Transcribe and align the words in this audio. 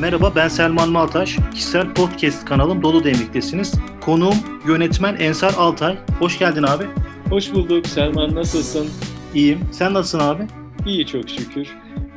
Merhaba 0.00 0.32
ben 0.36 0.48
Selman 0.48 0.90
Maltaş. 0.90 1.36
Kişisel 1.54 1.94
podcast 1.94 2.44
kanalım 2.44 2.82
Dolu 2.82 3.04
Demlik'tesiniz. 3.04 3.74
Konuğum 4.00 4.34
yönetmen 4.66 5.16
Ensar 5.16 5.54
Altay. 5.54 5.98
Hoş 6.18 6.38
geldin 6.38 6.62
abi. 6.62 6.84
Hoş 7.28 7.52
bulduk 7.52 7.86
Selman 7.86 8.34
nasılsın? 8.34 8.88
İyiyim. 9.34 9.60
Sen 9.72 9.94
nasılsın 9.94 10.18
abi? 10.18 10.46
İyi 10.86 11.06
çok 11.06 11.30
şükür. 11.30 11.68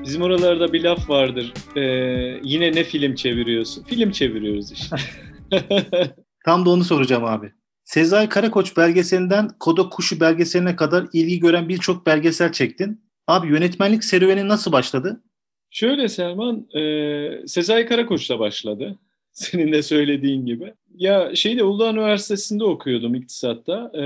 Bizim 0.04 0.22
oralarda 0.22 0.74
bir 0.74 0.84
laf 0.84 1.10
vardır. 1.10 1.54
Ee, 1.76 1.82
yine 2.44 2.72
ne 2.72 2.84
film 2.84 3.16
çeviriyorsun? 3.16 3.84
Film 3.84 4.12
çeviriyoruz 4.12 4.72
işte. 4.72 4.96
Tam 6.46 6.66
da 6.66 6.70
onu 6.70 6.84
soracağım 6.84 7.26
abi. 7.26 7.52
Sezai 7.84 8.30
Karakoç 8.30 8.78
belgeselinden 8.78 9.50
Koda 9.60 9.90
Kuşu 9.90 10.20
belgeseline 10.20 10.76
kadar 10.76 11.08
ilgi 11.14 11.40
gören 11.40 11.70
birçok 11.70 12.06
belgesel 12.06 12.52
çektin. 12.52 13.04
Abi 13.28 13.48
yönetmenlik 13.48 14.04
serüveni 14.04 14.48
nasıl 14.48 14.72
başladı? 14.72 15.24
Şöyle 15.74 16.08
Selman, 16.08 16.68
e, 16.76 17.48
Sezai 17.48 17.86
Karakoç'la 17.86 18.40
başladı. 18.40 18.98
Senin 19.32 19.72
de 19.72 19.84
söylediğin 19.84 20.46
gibi. 20.46 20.74
Ya 20.96 21.36
şeyde 21.36 21.64
Uludağ 21.64 21.92
Üniversitesi'nde 21.92 22.64
okuyordum 22.64 23.16
iktisatta. 23.16 23.92
E, 23.94 24.04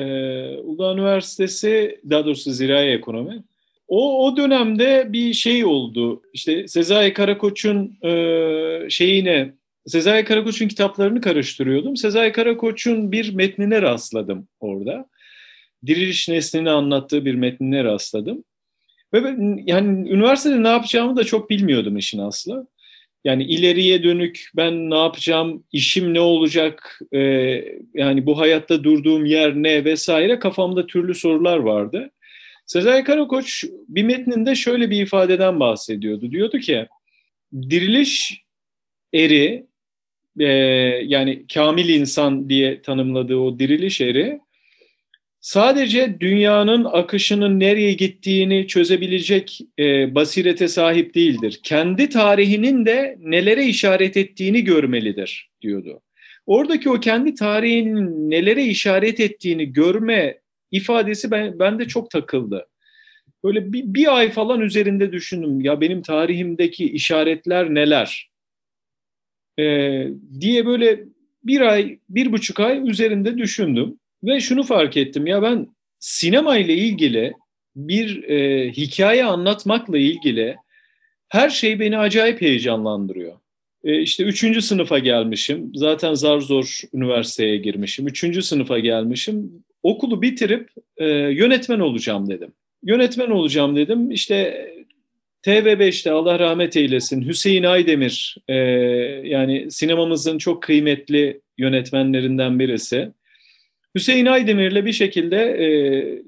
Uludağ 0.58 0.94
Üniversitesi, 0.94 2.02
daha 2.10 2.26
doğrusu 2.26 2.52
zirai 2.52 2.88
ekonomi. 2.90 3.44
O, 3.88 4.26
o 4.26 4.38
dönemde 4.38 5.08
bir 5.14 5.34
şey 5.34 5.66
oldu. 5.66 6.22
İşte 6.34 6.68
Sezai 6.68 7.14
Karakoç'un 7.14 7.98
e, 8.04 8.90
şeyine, 8.90 9.54
Sezai 9.86 10.26
Karakoç'un 10.26 10.68
kitaplarını 10.68 11.22
karıştırıyordum. 11.22 11.98
Sezai 11.98 12.32
Karakoç'un 12.32 13.12
bir 13.12 13.36
metnine 13.36 13.82
rastladım 13.82 14.48
orada. 14.60 15.10
Diriliş 15.86 16.30
neslini 16.30 16.70
anlattığı 16.70 17.26
bir 17.26 17.36
metnine 17.36 17.84
rastladım. 17.84 18.44
Ve 19.14 19.24
ben, 19.24 19.64
yani 19.66 20.10
üniversitede 20.10 20.64
ne 20.64 20.68
yapacağımı 20.68 21.18
da 21.18 21.24
çok 21.24 21.50
bilmiyordum 21.50 21.98
işin 21.98 22.20
aslı. 22.20 22.68
Yani 23.24 23.44
ileriye 23.44 24.04
dönük 24.04 24.50
ben 24.56 24.90
ne 24.90 24.98
yapacağım, 24.98 25.64
işim 25.72 26.14
ne 26.14 26.20
olacak, 26.20 27.00
e, 27.14 27.20
yani 27.94 28.26
bu 28.26 28.40
hayatta 28.40 28.84
durduğum 28.84 29.26
yer 29.26 29.56
ne 29.56 29.86
vesaire 29.86 30.40
kafamda 30.40 30.88
türlü 30.88 31.16
sorular 31.16 31.58
vardı. 31.58 32.12
Sezai 32.66 33.04
Karakoç 33.04 33.64
bir 33.88 34.04
metninde 34.04 34.56
şöyle 34.56 34.90
bir 34.90 35.02
ifadeden 35.02 35.60
bahsediyordu. 35.60 36.32
Diyordu 36.32 36.60
ki 36.60 36.88
diriliş 37.54 38.44
eri 39.14 39.66
e, 40.40 40.46
yani 41.04 41.46
kamil 41.54 41.90
insan 41.90 42.50
diye 42.50 42.82
tanımladığı 42.82 43.38
o 43.38 43.60
diriliş 43.60 44.02
eri 44.02 44.40
sadece 45.48 46.20
dünyanın 46.20 46.84
akışının 46.84 47.60
nereye 47.60 47.94
gittiğini 47.94 48.68
çözebilecek 48.68 49.60
e, 49.80 50.16
basirete 50.16 50.68
sahip 50.68 51.16
değildir. 51.16 51.60
Kendi 51.64 52.10
tarihinin 52.10 52.86
de 52.86 53.18
nelere 53.20 53.66
işaret 53.66 54.18
ettiğini 54.18 54.64
görmelidir 54.64 55.50
diyordu. 55.62 56.02
Oradaki 56.46 56.90
o 56.90 57.00
kendi 57.00 57.34
tarihinin 57.34 58.30
nelere 58.30 58.66
işaret 58.66 59.20
ettiğini 59.20 59.74
görme 59.74 60.40
ifadesi 60.72 61.32
ben, 61.32 61.60
bende 61.60 61.88
çok 61.88 62.10
takıldı. 62.10 62.68
Böyle 63.44 63.74
bir, 63.74 63.84
bir 63.86 64.18
ay 64.18 64.32
falan 64.32 64.62
üzerinde 64.62 65.12
düşündüm. 65.12 65.62
Ya 65.62 65.82
benim 65.82 66.02
tarihimdeki 66.02 66.90
işaretler 66.92 67.74
neler? 67.74 68.30
Ee, 69.60 70.08
diye 70.40 70.66
böyle 70.66 71.04
bir 71.44 71.62
ay, 71.62 72.00
bir 72.10 72.32
buçuk 72.32 72.60
ay 72.60 72.90
üzerinde 72.90 73.38
düşündüm. 73.38 74.00
Ve 74.24 74.40
şunu 74.40 74.64
fark 74.64 74.98
ettim. 74.98 75.28
Ya 75.28 75.42
ben 75.42 75.68
sinema 76.00 76.58
ile 76.58 76.74
ilgili 76.74 77.34
bir 77.76 78.24
e, 78.24 78.70
hikaye 78.72 79.26
anlatmakla 79.26 79.98
ilgili 79.98 80.56
her 81.30 81.50
şey 81.50 81.80
beni 81.80 81.98
acayip 81.98 82.42
heyecanlandırıyor. 82.42 83.40
E, 83.84 84.02
işte 84.02 84.24
üçüncü 84.24 84.62
sınıfa 84.62 85.00
gelmişim. 85.00 85.72
Zaten 85.76 86.14
zar 86.14 86.40
zor 86.40 86.82
üniversiteye 86.94 87.58
girmişim. 87.58 88.08
Üçüncü 88.08 88.42
sınıfa 88.42 88.80
gelmişim. 88.80 89.64
Okulu 89.84 90.22
bitirip 90.22 90.70
e, 90.98 91.06
yönetmen 91.16 91.80
olacağım 91.80 92.30
dedim. 92.30 92.54
Yönetmen 92.84 93.30
olacağım 93.30 93.76
dedim. 93.76 94.12
İşte 94.12 94.68
TV5'te 95.46 96.12
Allah 96.12 96.40
rahmet 96.40 96.78
eylesin 96.78 97.28
Hüseyin 97.28 97.64
Aydemir 97.64 98.38
e, 98.48 98.56
yani 99.24 99.72
sinemamızın 99.72 100.38
çok 100.38 100.64
kıymetli 100.64 101.42
yönetmenlerinden 101.58 102.60
birisi. 102.60 103.12
Hüseyin 103.98 104.26
Aydemir'le 104.26 104.86
bir 104.86 104.94
şekilde 104.94 105.38
e, 105.38 105.68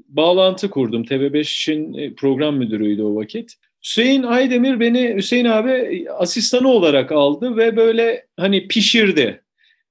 bağlantı 0.08 0.70
kurdum. 0.70 1.04
TV5'in 1.04 1.94
e, 1.94 2.14
program 2.14 2.58
müdürüydü 2.58 3.04
o 3.04 3.16
vakit. 3.16 3.54
Hüseyin 3.84 4.24
Aydemir 4.24 4.80
beni 4.80 5.14
Hüseyin 5.16 5.46
abi 5.46 6.06
asistanı 6.18 6.68
olarak 6.68 7.12
aldı 7.12 7.58
ve 7.58 7.76
böyle 7.78 8.26
hani 8.38 8.68
pişirdi. 8.68 9.42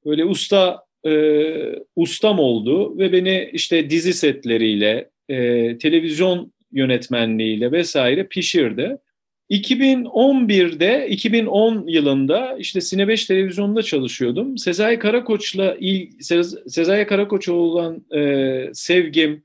Böyle 0.04 0.24
usta 0.24 0.84
e, 1.06 1.12
ustam 1.96 2.38
oldu 2.38 2.98
ve 2.98 3.12
beni 3.12 3.50
işte 3.52 3.90
dizi 3.90 4.12
setleriyle, 4.12 5.10
e, 5.28 5.78
televizyon 5.78 6.52
yönetmenliğiyle 6.72 7.72
vesaire 7.72 8.26
pişirdi. 8.26 8.98
2011'de, 9.50 11.08
2010 11.08 11.86
yılında 11.86 12.56
işte 12.58 12.80
Sine 12.80 13.08
5 13.08 13.26
televizyonda 13.26 13.82
çalışıyordum. 13.82 14.58
Sezai 14.58 14.98
Karakoç'la 14.98 15.76
Sezai 16.66 17.06
Karakoç'a 17.06 17.52
olan 17.52 18.04
e, 18.16 18.70
sevgim, 18.72 19.42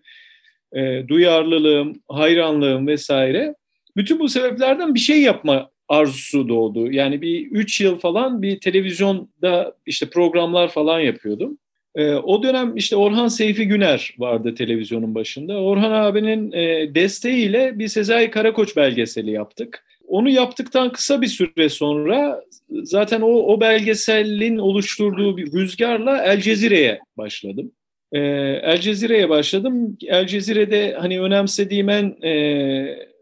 e, 0.74 1.08
duyarlılığım, 1.08 2.02
hayranlığım 2.08 2.88
vesaire 2.88 3.56
bütün 3.98 4.20
bu 4.20 4.30
sebeplerden 4.30 4.96
bir 4.96 5.00
şey 5.00 5.22
yapma 5.22 5.70
arzusu 5.90 6.50
doğdu. 6.50 6.92
Yani 6.92 7.22
bir 7.22 7.52
3 7.52 7.82
yıl 7.82 8.00
falan 8.00 8.42
bir 8.42 8.60
televizyonda 8.60 9.76
işte 9.86 10.10
programlar 10.10 10.72
falan 10.72 11.00
yapıyordum. 11.00 11.58
E, 11.96 12.14
o 12.14 12.44
dönem 12.44 12.78
işte 12.78 12.96
Orhan 12.96 13.28
Seyfi 13.28 13.68
Güner 13.68 14.16
vardı 14.18 14.56
televizyonun 14.56 15.16
başında. 15.16 15.62
Orhan 15.62 15.92
abinin 15.92 16.52
e, 16.52 16.96
desteğiyle 16.96 17.80
bir 17.80 17.88
Sezai 17.88 18.32
Karakoç 18.32 18.78
belgeseli 18.78 19.32
yaptık. 19.32 19.86
Onu 20.08 20.30
yaptıktan 20.30 20.92
kısa 20.92 21.22
bir 21.22 21.28
süre 21.28 21.70
sonra 21.70 22.44
zaten 22.84 23.22
o, 23.22 23.28
o 23.28 23.62
belgeselin 23.62 24.58
oluşturduğu 24.58 25.38
bir 25.38 25.54
rüzgarla 25.54 26.24
El 26.24 26.42
Cezire'ye 26.42 27.00
başladım. 27.18 27.72
Ee, 28.12 28.20
El 28.64 28.82
Cezire'ye 28.82 29.30
başladım. 29.30 29.98
El 30.08 30.28
Cezire'de 30.28 30.96
hani 31.00 31.22
önemsediğim 31.22 31.90
en 31.90 32.24
e, 32.24 33.14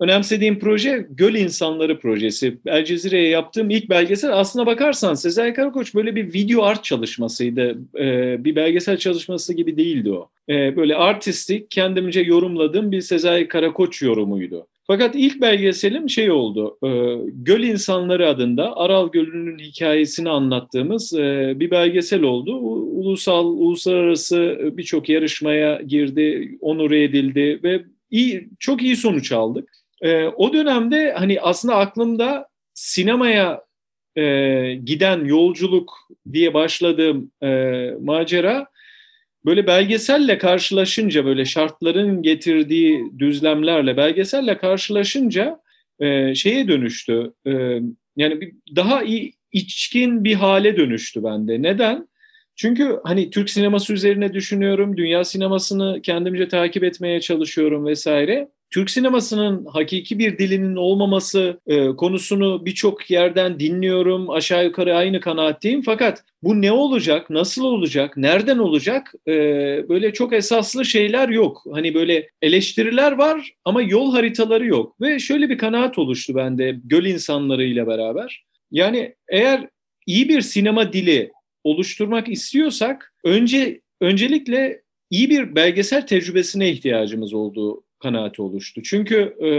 önemsediğim 0.00 0.58
proje 0.58 1.06
Göl 1.10 1.34
İnsanları 1.34 1.98
projesi. 1.98 2.58
El 2.66 2.84
Cezire'ye 2.84 3.28
yaptığım 3.28 3.70
ilk 3.70 3.90
belgesel 3.90 4.32
aslına 4.32 4.66
bakarsan 4.66 5.14
Sezai 5.14 5.54
Karakoç 5.54 5.94
böyle 5.94 6.16
bir 6.16 6.34
video 6.34 6.62
art 6.62 6.84
çalışmasıydı. 6.84 7.78
Ee, 7.98 8.44
bir 8.44 8.56
belgesel 8.56 8.96
çalışması 8.96 9.54
gibi 9.54 9.76
değildi 9.76 10.12
o. 10.12 10.30
Ee, 10.48 10.76
böyle 10.76 10.96
artistik 10.96 11.70
kendimce 11.70 12.20
yorumladığım 12.20 12.92
bir 12.92 13.00
Sezai 13.00 13.48
Karakoç 13.48 14.02
yorumuydu. 14.02 14.66
Fakat 14.86 15.14
ilk 15.14 15.40
belgeselim 15.40 16.10
şey 16.10 16.30
oldu, 16.30 16.78
e, 16.84 16.88
Göl 17.32 17.62
İnsanları 17.62 18.28
adında 18.28 18.76
Aral 18.76 19.10
Gölü'nün 19.10 19.58
hikayesini 19.58 20.30
anlattığımız 20.30 21.14
e, 21.14 21.52
bir 21.56 21.70
belgesel 21.70 22.22
oldu. 22.22 22.56
Ulusal, 22.56 23.46
uluslararası 23.46 24.58
birçok 24.72 25.08
yarışmaya 25.08 25.80
girdi, 25.86 26.58
onur 26.60 26.90
edildi 26.90 27.60
ve 27.62 27.84
iyi, 28.10 28.48
çok 28.58 28.82
iyi 28.82 28.96
sonuç 28.96 29.32
aldık. 29.32 29.68
E, 30.02 30.24
o 30.26 30.52
dönemde 30.52 31.12
hani 31.12 31.40
aslında 31.40 31.76
aklımda 31.76 32.48
sinemaya 32.74 33.64
giden 34.84 35.24
yolculuk 35.24 35.92
diye 36.32 36.54
başladığım 36.54 37.30
macera 38.04 38.66
böyle 39.46 39.66
belgeselle 39.66 40.38
karşılaşınca 40.38 41.24
böyle 41.24 41.44
şartların 41.44 42.22
getirdiği 42.22 43.04
düzlemlerle 43.18 43.96
belgeselle 43.96 44.58
karşılaşınca 44.58 45.60
e, 46.00 46.34
şeye 46.34 46.68
dönüştü. 46.68 47.32
E, 47.46 47.52
yani 48.16 48.40
bir, 48.40 48.52
daha 48.76 49.02
iyi 49.02 49.32
içkin 49.52 50.24
bir 50.24 50.34
hale 50.34 50.76
dönüştü 50.76 51.24
bende. 51.24 51.62
Neden? 51.62 52.08
Çünkü 52.56 53.00
hani 53.04 53.30
Türk 53.30 53.50
sineması 53.50 53.92
üzerine 53.92 54.34
düşünüyorum, 54.34 54.96
dünya 54.96 55.24
sinemasını 55.24 56.02
kendimce 56.02 56.48
takip 56.48 56.84
etmeye 56.84 57.20
çalışıyorum 57.20 57.86
vesaire. 57.86 58.48
Türk 58.74 58.90
sinemasının 58.90 59.66
hakiki 59.66 60.18
bir 60.18 60.38
dilinin 60.38 60.76
olmaması 60.76 61.60
e, 61.66 61.86
konusunu 61.86 62.66
birçok 62.66 63.10
yerden 63.10 63.60
dinliyorum. 63.60 64.30
Aşağı 64.30 64.64
yukarı 64.64 64.96
aynı 64.96 65.20
kanaatteyim. 65.20 65.82
Fakat 65.82 66.24
bu 66.42 66.62
ne 66.62 66.72
olacak, 66.72 67.30
nasıl 67.30 67.64
olacak, 67.64 68.16
nereden 68.16 68.58
olacak 68.58 69.14
e, 69.28 69.32
böyle 69.88 70.12
çok 70.12 70.32
esaslı 70.32 70.84
şeyler 70.84 71.28
yok. 71.28 71.64
Hani 71.72 71.94
böyle 71.94 72.28
eleştiriler 72.42 73.12
var 73.12 73.52
ama 73.64 73.82
yol 73.82 74.12
haritaları 74.12 74.66
yok. 74.66 75.00
Ve 75.00 75.18
şöyle 75.18 75.50
bir 75.50 75.58
kanaat 75.58 75.98
oluştu 75.98 76.34
bende 76.34 76.80
göl 76.84 77.04
insanlarıyla 77.04 77.86
beraber. 77.86 78.44
Yani 78.70 79.14
eğer 79.28 79.68
iyi 80.06 80.28
bir 80.28 80.40
sinema 80.40 80.92
dili 80.92 81.32
oluşturmak 81.64 82.28
istiyorsak 82.28 83.14
önce 83.24 83.80
öncelikle 84.00 84.82
iyi 85.10 85.30
bir 85.30 85.54
belgesel 85.54 86.06
tecrübesine 86.06 86.70
ihtiyacımız 86.70 87.34
olduğu 87.34 87.83
kanaati 88.04 88.42
oluştu. 88.42 88.82
Çünkü 88.82 89.16
e, 89.16 89.50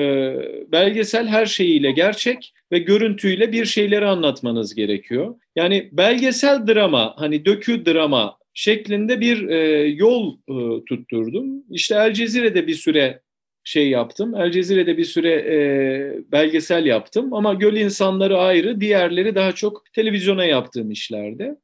belgesel 0.72 1.28
her 1.28 1.46
şeyiyle 1.46 1.92
gerçek 1.92 2.54
ve 2.72 2.80
görüntüyle 2.80 3.52
bir 3.52 3.66
şeyleri 3.66 4.06
anlatmanız 4.06 4.76
gerekiyor. 4.76 5.36
Yani 5.56 5.90
belgesel 5.92 6.68
drama, 6.68 7.14
hani 7.18 7.46
dökü 7.46 7.86
drama 7.86 8.38
şeklinde 8.54 9.20
bir 9.20 9.50
e, 9.50 9.88
yol 9.88 10.38
e, 10.50 10.86
tutturdum. 10.86 11.64
İşte 11.70 11.96
El 11.96 12.14
Cezire'de 12.14 12.68
bir 12.68 12.76
süre 12.76 13.22
şey 13.64 13.90
yaptım. 13.90 14.36
El 14.36 14.52
Cezire'de 14.52 14.98
bir 14.98 15.06
süre 15.06 15.32
e, 15.32 15.58
belgesel 16.32 16.86
yaptım 16.86 17.34
ama 17.34 17.54
Göl 17.54 17.76
insanları 17.76 18.38
ayrı, 18.38 18.82
diğerleri 18.82 19.36
daha 19.36 19.52
çok 19.52 19.84
televizyona 19.94 20.46
yaptığım 20.46 20.92
işlerde. 20.92 21.56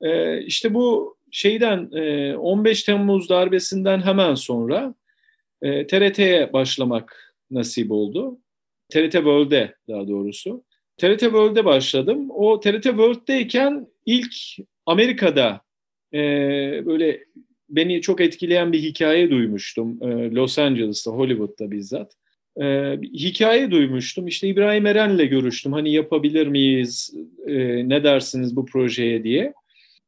E, 0.00 0.40
işte 0.42 0.74
bu 0.74 1.16
şeyden 1.30 1.90
e, 1.92 2.36
15 2.36 2.82
Temmuz 2.82 3.28
darbesinden 3.28 4.00
hemen 4.00 4.34
sonra 4.34 4.94
e, 5.64 5.86
TRT'ye 5.86 6.52
başlamak 6.52 7.34
nasip 7.50 7.90
oldu. 7.90 8.38
TRT 8.88 9.12
World'e 9.12 9.74
daha 9.88 10.08
doğrusu. 10.08 10.64
TRT 10.96 11.20
World'e 11.20 11.64
başladım. 11.64 12.30
O 12.30 12.60
TRT 12.60 12.82
World'deyken 12.82 13.86
ilk 14.06 14.34
Amerika'da 14.86 15.60
e, 16.12 16.18
böyle 16.86 17.20
beni 17.68 18.00
çok 18.00 18.20
etkileyen 18.20 18.72
bir 18.72 18.82
hikaye 18.82 19.30
duymuştum. 19.30 20.02
E, 20.02 20.30
Los 20.30 20.58
Angeles'ta, 20.58 21.10
Hollywood'da 21.10 21.70
bizzat. 21.70 22.12
E, 22.60 22.98
hikaye 23.02 23.70
duymuştum. 23.70 24.26
İşte 24.26 24.48
İbrahim 24.48 24.86
Eren'le 24.86 25.28
görüştüm. 25.28 25.72
Hani 25.72 25.92
yapabilir 25.92 26.46
miyiz, 26.46 27.14
e, 27.46 27.88
ne 27.88 28.04
dersiniz 28.04 28.56
bu 28.56 28.66
projeye 28.66 29.24
diye. 29.24 29.54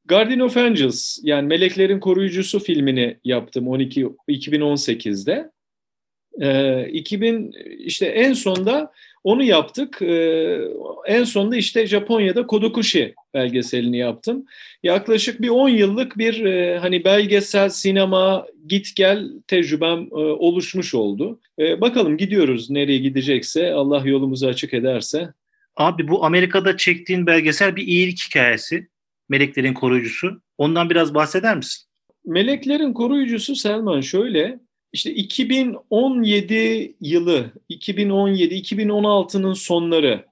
Guardian 0.08 0.40
of 0.40 0.56
Angels 0.56 1.18
yani 1.22 1.46
Meleklerin 1.46 2.00
Koruyucusu 2.00 2.60
filmini 2.60 3.16
yaptım 3.24 3.68
12 3.68 4.06
2018'de. 4.28 5.50
Ee, 6.40 6.88
2000 6.88 7.52
işte 7.78 8.06
en 8.06 8.32
sonda 8.32 8.92
onu 9.24 9.42
yaptık. 9.42 10.02
Ee, 10.02 10.60
en 11.06 11.24
sonda 11.24 11.56
işte 11.56 11.86
Japonya'da 11.86 12.46
Kodokushi 12.46 13.14
belgeselini 13.34 13.98
yaptım. 13.98 14.44
Yaklaşık 14.82 15.42
bir 15.42 15.48
10 15.48 15.68
yıllık 15.68 16.18
bir 16.18 16.44
e, 16.44 16.78
hani 16.78 17.04
belgesel, 17.04 17.68
sinema, 17.68 18.46
git 18.66 18.96
gel 18.96 19.28
tecrübem 19.48 19.98
e, 20.12 20.14
oluşmuş 20.14 20.94
oldu. 20.94 21.40
E, 21.58 21.80
bakalım 21.80 22.16
gidiyoruz 22.16 22.70
nereye 22.70 22.98
gidecekse 22.98 23.72
Allah 23.72 24.02
yolumuzu 24.04 24.46
açık 24.46 24.74
ederse. 24.74 25.28
Abi 25.76 26.08
bu 26.08 26.24
Amerika'da 26.24 26.76
çektiğin 26.76 27.26
belgesel 27.26 27.76
bir 27.76 27.86
iyilik 27.86 28.18
hikayesi. 28.28 28.88
Meleklerin 29.28 29.74
koruyucusu. 29.74 30.40
Ondan 30.58 30.90
biraz 30.90 31.14
bahseder 31.14 31.56
misin? 31.56 31.86
Meleklerin 32.24 32.92
koruyucusu 32.92 33.56
Selman 33.56 34.00
şöyle. 34.00 34.60
İşte 34.92 35.14
2017 35.14 36.96
yılı, 37.00 37.50
2017-2016'nın 37.70 39.52
sonları 39.52 40.24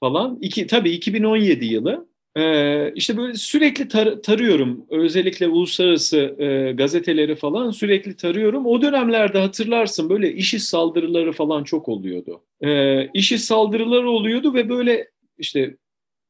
falan. 0.00 0.38
İki, 0.40 0.66
tabii 0.66 0.90
2017 0.90 1.64
yılı. 1.64 2.08
Ee, 2.36 2.92
işte 2.94 3.16
böyle 3.16 3.34
sürekli 3.34 3.84
tar- 3.84 4.22
tarıyorum. 4.22 4.86
Özellikle 4.90 5.48
uluslararası 5.48 6.18
e, 6.38 6.72
gazeteleri 6.72 7.36
falan 7.36 7.70
sürekli 7.70 8.16
tarıyorum. 8.16 8.66
O 8.66 8.82
dönemlerde 8.82 9.38
hatırlarsın 9.38 10.10
böyle 10.10 10.32
işi 10.32 10.60
saldırıları 10.60 11.32
falan 11.32 11.64
çok 11.64 11.88
oluyordu. 11.88 12.44
Ee, 12.60 13.06
işi 13.14 13.38
saldırıları 13.38 14.10
oluyordu 14.10 14.54
ve 14.54 14.68
böyle 14.68 15.10
işte 15.38 15.76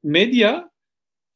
medya 0.02 0.71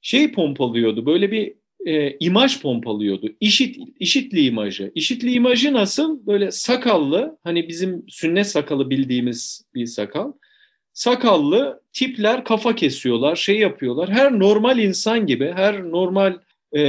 şey 0.01 0.33
pompalıyordu. 0.33 1.07
Böyle 1.07 1.33
bir 1.33 1.55
e, 1.87 2.17
imaj 2.21 2.61
pompalıyordu. 2.61 3.29
İşit, 3.41 3.79
işitli 4.01 4.41
imajı. 4.41 4.93
İşitli 4.95 5.33
imajı 5.33 5.73
nasıl? 5.73 6.27
Böyle 6.27 6.51
sakallı, 6.51 7.39
hani 7.45 7.69
bizim 7.69 8.05
sünnet 8.09 8.47
sakalı 8.47 8.91
bildiğimiz 8.91 9.65
bir 9.75 9.87
sakal. 9.87 10.33
Sakallı 10.93 11.83
tipler 11.93 12.45
kafa 12.45 12.75
kesiyorlar, 12.75 13.37
şey 13.37 13.59
yapıyorlar. 13.59 14.11
Her 14.11 14.39
normal 14.39 14.79
insan 14.79 15.27
gibi, 15.27 15.53
her 15.57 15.83
normal 15.83 16.39
e, 16.73 16.83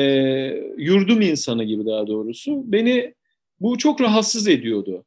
yurdum 0.78 1.22
insanı 1.22 1.64
gibi 1.64 1.86
daha 1.86 2.08
doğrusu. 2.08 2.64
Beni 2.66 3.14
bu 3.60 3.78
çok 3.78 4.02
rahatsız 4.02 4.48
ediyordu. 4.48 5.06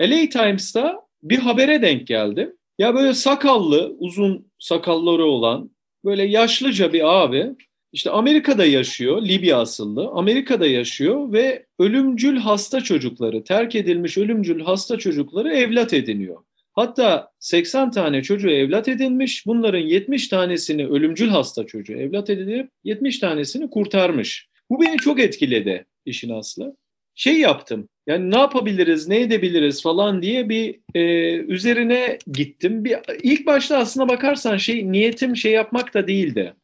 LA 0.00 0.28
Times'ta 0.28 1.00
bir 1.22 1.38
habere 1.38 1.82
denk 1.82 2.06
geldim. 2.06 2.56
Ya 2.78 2.94
böyle 2.94 3.14
sakallı, 3.14 3.96
uzun 3.98 4.46
sakalları 4.58 5.24
olan 5.24 5.70
böyle 6.04 6.24
yaşlıca 6.24 6.92
bir 6.92 7.22
abi 7.22 7.50
işte 7.92 8.10
Amerika'da 8.10 8.64
yaşıyor, 8.64 9.22
Libya 9.22 9.60
asıllı. 9.60 10.08
Amerika'da 10.08 10.66
yaşıyor 10.66 11.32
ve 11.32 11.66
ölümcül 11.78 12.36
hasta 12.36 12.80
çocukları, 12.80 13.44
terk 13.44 13.74
edilmiş 13.74 14.18
ölümcül 14.18 14.60
hasta 14.60 14.98
çocukları 14.98 15.52
evlat 15.52 15.92
ediniyor. 15.92 16.36
Hatta 16.72 17.30
80 17.38 17.90
tane 17.90 18.22
çocuğu 18.22 18.50
evlat 18.50 18.88
edinmiş. 18.88 19.46
Bunların 19.46 19.78
70 19.78 20.28
tanesini 20.28 20.86
ölümcül 20.86 21.28
hasta 21.28 21.66
çocuğu 21.66 21.92
evlat 21.92 22.30
edinip 22.30 22.70
70 22.84 23.18
tanesini 23.18 23.70
kurtarmış. 23.70 24.48
Bu 24.70 24.80
beni 24.80 24.96
çok 24.96 25.20
etkiledi 25.20 25.86
işin 26.04 26.30
aslı. 26.30 26.76
Şey 27.14 27.40
yaptım. 27.40 27.88
Yani 28.06 28.30
ne 28.30 28.38
yapabiliriz, 28.38 29.08
ne 29.08 29.20
edebiliriz 29.20 29.82
falan 29.82 30.22
diye 30.22 30.48
bir 30.48 30.80
e, 30.94 31.34
üzerine 31.36 32.18
gittim. 32.32 32.84
Bir 32.84 32.96
ilk 33.22 33.46
başta 33.46 33.78
aslına 33.78 34.08
bakarsan 34.08 34.56
şey 34.56 34.92
niyetim 34.92 35.36
şey 35.36 35.52
yapmak 35.52 35.94
da 35.94 36.06
değildi 36.08 36.54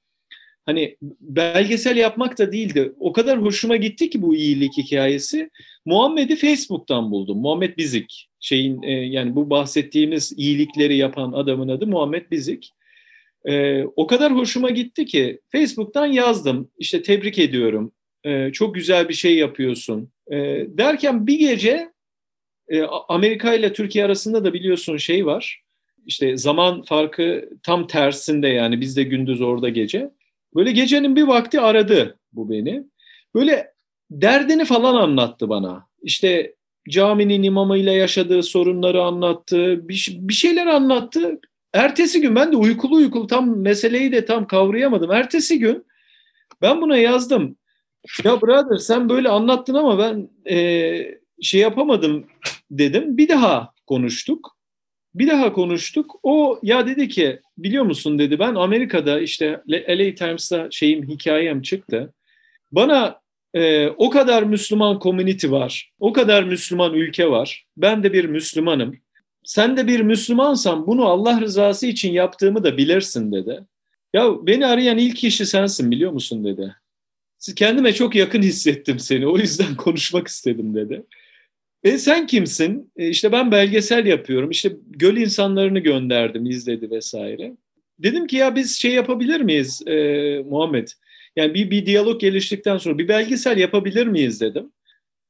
hani 0.69 0.97
belgesel 1.21 1.97
yapmak 1.97 2.39
da 2.39 2.53
değildi. 2.53 2.93
O 3.01 3.13
kadar 3.13 3.43
hoşuma 3.43 3.77
gitti 3.77 4.11
ki 4.11 4.23
bu 4.23 4.37
iyilik 4.37 4.79
hikayesi. 4.79 5.51
Muhammed'i 5.85 6.37
Facebook'tan 6.37 7.11
buldum. 7.11 7.39
Muhammed 7.39 7.77
Bizik. 7.77 8.29
Şeyin 8.41 8.83
e, 8.83 8.91
yani 8.91 9.37
bu 9.37 9.51
bahsettiğimiz 9.51 10.33
iyilikleri 10.37 10.97
yapan 10.97 11.33
adamın 11.33 11.69
adı 11.69 11.87
Muhammed 11.87 12.31
Bizik. 12.31 12.73
E, 13.45 13.85
o 13.85 14.07
kadar 14.07 14.35
hoşuma 14.35 14.71
gitti 14.71 15.07
ki 15.07 15.41
Facebook'tan 15.53 16.07
yazdım. 16.07 16.71
İşte 16.79 17.03
tebrik 17.03 17.39
ediyorum. 17.39 17.93
E, 18.29 18.53
çok 18.53 18.75
güzel 18.75 19.09
bir 19.09 19.15
şey 19.15 19.37
yapıyorsun. 19.37 20.11
E, 20.31 20.37
derken 20.69 21.27
bir 21.27 21.39
gece 21.39 21.93
e, 22.69 22.83
Amerika 23.09 23.55
ile 23.55 23.73
Türkiye 23.73 24.05
arasında 24.05 24.45
da 24.45 24.53
biliyorsun 24.53 24.97
şey 24.97 25.27
var. 25.27 25.63
İşte 26.07 26.37
zaman 26.37 26.83
farkı 26.83 27.51
tam 27.63 27.87
tersinde 27.87 28.49
yani 28.49 28.81
bizde 28.81 29.03
gündüz 29.03 29.41
orada 29.41 29.69
gece. 29.69 30.11
Böyle 30.55 30.73
gecenin 30.73 31.17
bir 31.17 31.23
vakti 31.23 31.61
aradı 31.61 32.19
bu 32.33 32.51
beni. 32.51 32.85
Böyle 33.35 33.73
derdini 34.11 34.65
falan 34.65 34.95
anlattı 34.95 35.49
bana. 35.49 35.87
İşte 36.03 36.55
caminin 36.89 37.43
imamıyla 37.43 37.93
yaşadığı 37.93 38.43
sorunları 38.43 39.03
anlattı. 39.03 39.89
Bir, 39.89 40.17
bir 40.21 40.35
şeyler 40.35 40.67
anlattı. 40.67 41.41
Ertesi 41.73 42.21
gün 42.21 42.35
ben 42.35 42.53
de 42.53 42.57
uykulu 42.57 42.97
uykulu 42.97 43.27
tam 43.27 43.59
meseleyi 43.59 44.13
de 44.13 44.25
tam 44.25 44.47
kavrayamadım. 44.47 45.11
Ertesi 45.11 45.59
gün 45.59 45.87
ben 46.63 46.81
buna 46.81 46.97
yazdım. 46.97 47.57
Ya 48.25 48.41
brother 48.41 48.77
sen 48.77 49.09
böyle 49.09 49.29
anlattın 49.29 49.75
ama 49.75 49.99
ben 49.99 50.29
e, 50.55 51.21
şey 51.43 51.61
yapamadım 51.61 52.27
dedim. 52.71 53.19
Bir 53.19 53.29
daha 53.29 53.73
konuştuk. 53.87 54.57
Bir 55.15 55.29
daha 55.29 55.53
konuştuk. 55.53 56.15
O 56.23 56.59
ya 56.63 56.87
dedi 56.87 57.09
ki 57.09 57.41
biliyor 57.59 57.85
musun 57.85 58.19
dedi 58.19 58.39
ben 58.39 58.55
Amerika'da 58.55 59.21
işte 59.21 59.63
LA 59.69 60.15
Times'ta 60.15 60.69
şeyim 60.71 61.09
hikayem 61.09 61.63
çıktı. 61.63 62.15
Bana 62.73 63.21
e, 63.55 63.89
o 63.89 64.11
kadar 64.11 64.43
Müslüman 64.43 64.99
community 65.01 65.51
var. 65.51 65.93
O 66.01 66.13
kadar 66.13 66.43
Müslüman 66.43 66.95
ülke 66.95 67.31
var. 67.31 67.67
Ben 67.77 68.03
de 68.03 68.13
bir 68.13 68.25
Müslümanım. 68.25 68.97
Sen 69.45 69.77
de 69.77 69.87
bir 69.87 70.01
Müslümansan 70.01 70.87
bunu 70.87 71.07
Allah 71.07 71.41
rızası 71.41 71.87
için 71.87 72.13
yaptığımı 72.13 72.65
da 72.65 72.77
bilirsin 72.77 73.33
dedi. 73.33 73.61
Ya 74.15 74.47
beni 74.47 74.67
arayan 74.67 74.99
ilk 74.99 75.17
kişi 75.17 75.47
sensin 75.47 75.91
biliyor 75.91 76.13
musun 76.13 76.45
dedi. 76.45 76.75
Kendime 77.57 77.93
çok 77.93 78.15
yakın 78.15 78.43
hissettim 78.43 78.99
seni. 78.99 79.27
O 79.27 79.39
yüzden 79.39 79.75
konuşmak 79.77 80.29
istedim 80.29 80.75
dedi. 80.75 81.03
E 81.85 81.99
sen 81.99 82.27
kimsin? 82.27 82.93
E 82.97 83.09
işte 83.09 83.33
ben 83.33 83.51
belgesel 83.51 84.07
yapıyorum. 84.07 84.51
İşte 84.51 84.73
göl 84.87 85.17
insanlarını 85.17 85.79
gönderdim, 85.79 86.47
izledi 86.47 86.91
vesaire. 86.91 87.53
Dedim 87.99 88.27
ki 88.27 88.37
ya 88.37 88.57
biz 88.57 88.79
şey 88.79 88.93
yapabilir 88.93 89.41
miyiz 89.41 89.83
e, 89.87 89.95
Muhammed? 90.51 90.89
Yani 91.37 91.55
bir, 91.55 91.71
bir 91.71 91.87
diyalog 91.87 92.21
geliştikten 92.21 92.79
sonra 92.79 92.99
bir 92.99 93.09
belgesel 93.09 93.59
yapabilir 93.59 94.07
miyiz 94.07 94.41
dedim. 94.41 94.73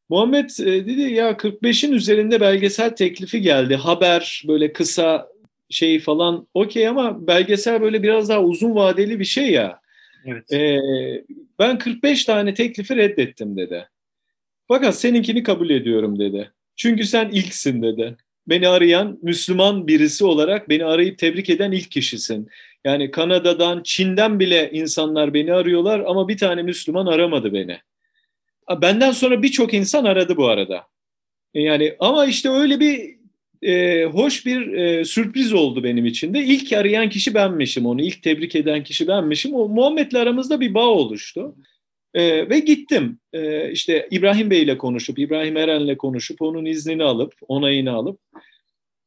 Muhammed 0.08 0.50
e, 0.60 0.86
dedi 0.86 1.00
ya 1.00 1.30
45'in 1.30 1.92
üzerinde 1.92 2.40
belgesel 2.40 2.90
teklifi 2.90 3.40
geldi. 3.40 3.76
Haber 3.76 4.44
böyle 4.48 4.72
kısa 4.72 5.28
şey 5.70 6.00
falan 6.00 6.46
okey 6.54 6.88
ama 6.88 7.26
belgesel 7.26 7.80
böyle 7.80 8.02
biraz 8.02 8.28
daha 8.28 8.42
uzun 8.42 8.74
vadeli 8.74 9.20
bir 9.20 9.24
şey 9.24 9.50
ya. 9.50 9.80
Evet. 10.24 10.52
E, 10.52 10.80
ben 11.58 11.78
45 11.78 12.24
tane 12.24 12.54
teklifi 12.54 12.96
reddettim 12.96 13.56
dedi. 13.56 13.88
Fakat 14.68 14.94
seninkini 14.94 15.42
kabul 15.42 15.70
ediyorum 15.70 16.18
dedi. 16.18 16.52
Çünkü 16.76 17.04
sen 17.04 17.28
ilksin 17.28 17.82
dedi. 17.82 18.16
Beni 18.46 18.68
arayan 18.68 19.18
Müslüman 19.22 19.86
birisi 19.86 20.24
olarak 20.24 20.68
beni 20.68 20.84
arayıp 20.84 21.18
tebrik 21.18 21.50
eden 21.50 21.72
ilk 21.72 21.90
kişisin. 21.90 22.48
Yani 22.84 23.10
Kanada'dan, 23.10 23.82
Çin'den 23.82 24.40
bile 24.40 24.70
insanlar 24.72 25.34
beni 25.34 25.52
arıyorlar 25.52 26.00
ama 26.00 26.28
bir 26.28 26.38
tane 26.38 26.62
Müslüman 26.62 27.06
aramadı 27.06 27.52
beni. 27.52 27.78
Benden 28.82 29.10
sonra 29.10 29.42
birçok 29.42 29.74
insan 29.74 30.04
aradı 30.04 30.36
bu 30.36 30.48
arada. 30.48 30.86
Yani 31.54 31.96
ama 31.98 32.26
işte 32.26 32.48
öyle 32.48 32.80
bir 32.80 33.17
e, 33.62 34.04
hoş 34.04 34.46
bir 34.46 34.72
e, 34.72 35.04
sürpriz 35.04 35.52
oldu 35.52 35.84
benim 35.84 36.06
için 36.06 36.34
de. 36.34 36.40
İlk 36.40 36.72
arayan 36.72 37.08
kişi 37.08 37.34
benmişim 37.34 37.86
onu, 37.86 38.02
ilk 38.02 38.22
tebrik 38.22 38.56
eden 38.56 38.84
kişi 38.84 39.08
benmişim. 39.08 39.54
O 39.54 39.68
Muhammed'le 39.68 40.14
aramızda 40.14 40.60
bir 40.60 40.74
bağ 40.74 40.86
oluştu. 40.86 41.54
E, 42.14 42.50
ve 42.50 42.58
gittim. 42.58 43.18
E, 43.32 43.70
işte 43.72 44.08
İbrahim 44.10 44.50
Bey 44.50 44.62
ile 44.62 44.78
konuşup, 44.78 45.18
İbrahim 45.18 45.56
Eren'le 45.56 45.96
konuşup, 45.96 46.42
onun 46.42 46.64
iznini 46.64 47.04
alıp, 47.04 47.32
onayını 47.48 47.92
alıp 47.92 48.20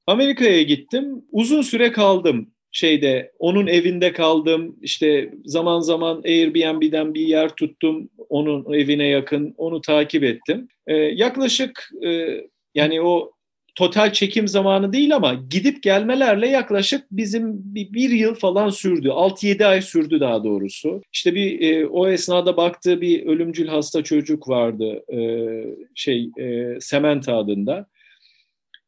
Amerika'ya 0.08 0.62
gittim. 0.62 1.26
Uzun 1.32 1.62
süre 1.62 1.92
kaldım 1.92 2.52
şeyde 2.72 3.32
onun 3.40 3.68
evinde 3.68 4.14
kaldım. 4.14 4.76
İşte 4.82 5.34
zaman 5.46 5.80
zaman 5.80 6.22
Airbnb'den 6.26 7.14
bir 7.14 7.28
yer 7.28 7.50
tuttum. 7.50 8.10
Onun 8.30 8.74
evine 8.74 9.08
yakın. 9.08 9.54
Onu 9.58 9.82
takip 9.82 10.24
ettim. 10.24 10.68
Ee, 10.88 10.96
yaklaşık 10.96 11.90
e, 12.06 12.42
yani 12.76 13.02
o 13.02 13.32
total 13.76 14.14
çekim 14.14 14.48
zamanı 14.48 14.94
değil 14.94 15.16
ama 15.16 15.34
gidip 15.34 15.84
gelmelerle 15.84 16.48
yaklaşık 16.48 17.06
bizim 17.12 17.54
bir, 17.54 17.94
bir 17.94 18.10
yıl 18.10 18.36
falan 18.36 18.70
sürdü. 18.70 19.08
6-7 19.08 19.66
ay 19.66 19.82
sürdü 19.82 20.20
daha 20.20 20.44
doğrusu. 20.44 21.02
İşte 21.14 21.36
bir 21.36 21.72
e, 21.72 21.88
o 21.88 22.08
esnada 22.08 22.58
baktığı 22.58 23.02
bir 23.02 23.26
ölümcül 23.26 23.68
hasta 23.68 24.04
çocuk 24.04 24.50
vardı 24.50 25.04
e, 25.14 25.20
şey 25.96 26.30
e, 26.40 26.78
Sementa 26.80 27.38
adında. 27.38 27.86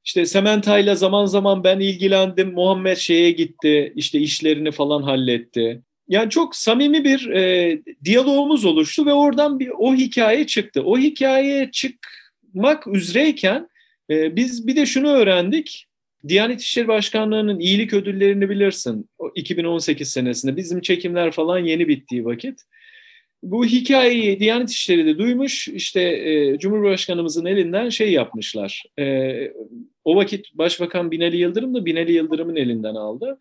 İşte 0.05 0.25
Sementa'yla 0.25 0.95
zaman 0.95 1.25
zaman 1.25 1.63
ben 1.63 1.79
ilgilendim. 1.79 2.53
Muhammed 2.53 2.97
şeye 2.97 3.31
gitti, 3.31 3.93
işte 3.95 4.19
işlerini 4.19 4.71
falan 4.71 5.03
halletti. 5.03 5.81
Yani 6.07 6.29
çok 6.29 6.55
samimi 6.55 7.03
bir 7.03 7.29
e, 7.29 7.81
diyalogumuz 8.05 8.65
oluştu 8.65 9.05
ve 9.05 9.13
oradan 9.13 9.59
bir 9.59 9.71
o 9.77 9.95
hikaye 9.95 10.47
çıktı. 10.47 10.83
O 10.83 10.97
hikayeye 10.97 11.71
çıkmak 11.71 12.87
üzereyken 12.87 13.67
e, 14.09 14.35
biz 14.35 14.67
bir 14.67 14.75
de 14.75 14.85
şunu 14.85 15.09
öğrendik. 15.09 15.87
Diyanet 16.27 16.61
İşleri 16.61 16.87
Başkanlığı'nın 16.87 17.59
iyilik 17.59 17.93
ödüllerini 17.93 18.49
bilirsin. 18.49 19.09
O 19.17 19.31
2018 19.35 20.09
senesinde 20.09 20.57
bizim 20.57 20.81
çekimler 20.81 21.31
falan 21.31 21.59
yeni 21.59 21.87
bittiği 21.87 22.25
vakit. 22.25 22.61
Bu 23.43 23.65
hikayeyi 23.65 24.39
Diyanet 24.39 24.69
İşleri 24.69 25.05
de 25.05 25.17
duymuş. 25.17 25.67
İşte 25.67 26.01
e, 26.01 26.59
Cumhurbaşkanımızın 26.59 27.45
elinden 27.45 27.89
şey 27.89 28.11
yapmışlar. 28.11 28.83
E, 28.99 29.33
o 30.03 30.15
vakit 30.15 30.45
Başbakan 30.53 31.11
Binali 31.11 31.37
Yıldırım 31.37 31.75
da 31.75 31.85
Binali 31.85 32.11
Yıldırım'ın 32.11 32.55
elinden 32.55 32.95
aldı. 32.95 33.39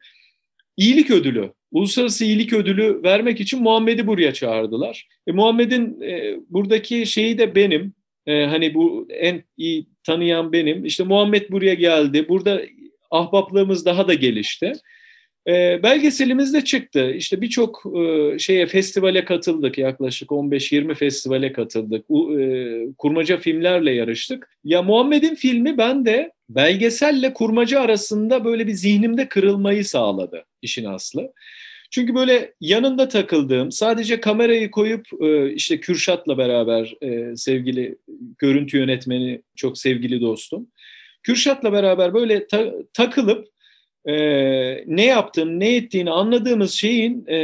İyilik 0.76 1.10
ödülü, 1.10 1.52
uluslararası 1.72 2.24
iyilik 2.24 2.52
ödülü 2.52 3.02
vermek 3.02 3.40
için 3.40 3.62
Muhammed'i 3.62 4.06
buraya 4.06 4.34
çağırdılar. 4.34 5.08
E, 5.26 5.32
Muhammed'in 5.32 6.00
e, 6.00 6.36
buradaki 6.48 7.06
şeyi 7.06 7.38
de 7.38 7.54
benim. 7.54 7.94
E, 8.26 8.44
hani 8.44 8.74
bu 8.74 9.08
en 9.10 9.44
iyi 9.56 9.86
tanıyan 10.04 10.52
benim. 10.52 10.84
İşte 10.84 11.04
Muhammed 11.04 11.50
buraya 11.50 11.74
geldi. 11.74 12.28
Burada 12.28 12.62
ahbaplığımız 13.10 13.86
daha 13.86 14.08
da 14.08 14.14
gelişti. 14.14 14.72
E, 15.48 15.82
belgeselimiz 15.82 16.54
de 16.54 16.64
çıktı. 16.64 17.10
İşte 17.10 17.40
birçok 17.40 17.82
e, 17.96 18.38
şeye 18.38 18.66
festivale 18.66 19.24
katıldık. 19.24 19.78
Yaklaşık 19.78 20.30
15-20 20.30 20.94
festivale 20.94 21.52
katıldık. 21.52 22.04
U, 22.08 22.40
e, 22.40 22.86
kurmaca 22.98 23.36
filmlerle 23.36 23.92
yarıştık. 23.92 24.48
Ya 24.64 24.82
Muhammed'in 24.82 25.34
filmi 25.34 25.78
ben 25.78 26.04
de 26.04 26.32
belgeselle 26.48 27.32
kurmaca 27.32 27.80
arasında 27.80 28.44
böyle 28.44 28.66
bir 28.66 28.72
zihnimde 28.72 29.28
kırılmayı 29.28 29.84
sağladı 29.84 30.44
işin 30.62 30.84
aslı. 30.84 31.32
Çünkü 31.92 32.14
böyle 32.14 32.54
yanında 32.60 33.08
takıldığım, 33.08 33.72
sadece 33.72 34.20
kamerayı 34.20 34.70
koyup 34.70 35.06
e, 35.20 35.52
işte 35.52 35.80
Kürşat'la 35.80 36.38
beraber 36.38 36.94
e, 37.02 37.36
sevgili 37.36 37.98
görüntü 38.38 38.78
yönetmeni, 38.78 39.42
çok 39.56 39.78
sevgili 39.78 40.20
dostum. 40.20 40.66
Kürşat'la 41.22 41.72
beraber 41.72 42.14
böyle 42.14 42.46
ta- 42.46 42.72
takılıp 42.92 43.48
e, 44.06 44.14
ne 44.86 45.06
yaptığını, 45.06 45.60
ne 45.60 45.76
ettiğini 45.76 46.10
anladığımız 46.10 46.72
şeyin 46.72 47.26
e, 47.26 47.36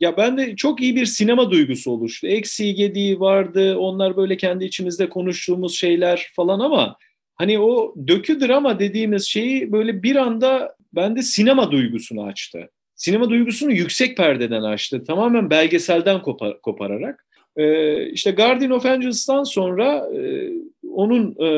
ya 0.00 0.16
bende 0.16 0.56
çok 0.56 0.80
iyi 0.80 0.96
bir 0.96 1.06
sinema 1.06 1.50
duygusu 1.50 1.90
oluştu. 1.90 2.26
Eksiği 2.26 2.74
gediği 2.74 3.20
vardı. 3.20 3.76
Onlar 3.78 4.16
böyle 4.16 4.36
kendi 4.36 4.64
içimizde 4.64 5.08
konuştuğumuz 5.08 5.74
şeyler 5.78 6.26
falan 6.36 6.60
ama 6.60 6.96
hani 7.34 7.58
o 7.58 7.94
dökü 8.08 8.40
drama 8.40 8.78
dediğimiz 8.78 9.28
şeyi 9.28 9.72
böyle 9.72 10.02
bir 10.02 10.16
anda 10.16 10.76
bende 10.92 11.22
sinema 11.22 11.70
duygusunu 11.70 12.22
açtı. 12.22 12.70
Sinema 13.04 13.30
duygusunu 13.30 13.72
yüksek 13.72 14.16
perdeden 14.16 14.62
açtı. 14.62 15.04
Tamamen 15.04 15.50
belgeselden 15.50 16.22
kopar, 16.22 16.60
kopararak. 16.60 17.26
Ee, 17.56 18.10
işte 18.10 18.30
Guardian 18.30 18.70
of 18.70 18.86
Angels'tan 18.86 19.44
sonra 19.44 20.08
e, 20.16 20.50
onun 20.90 21.36
e, 21.38 21.48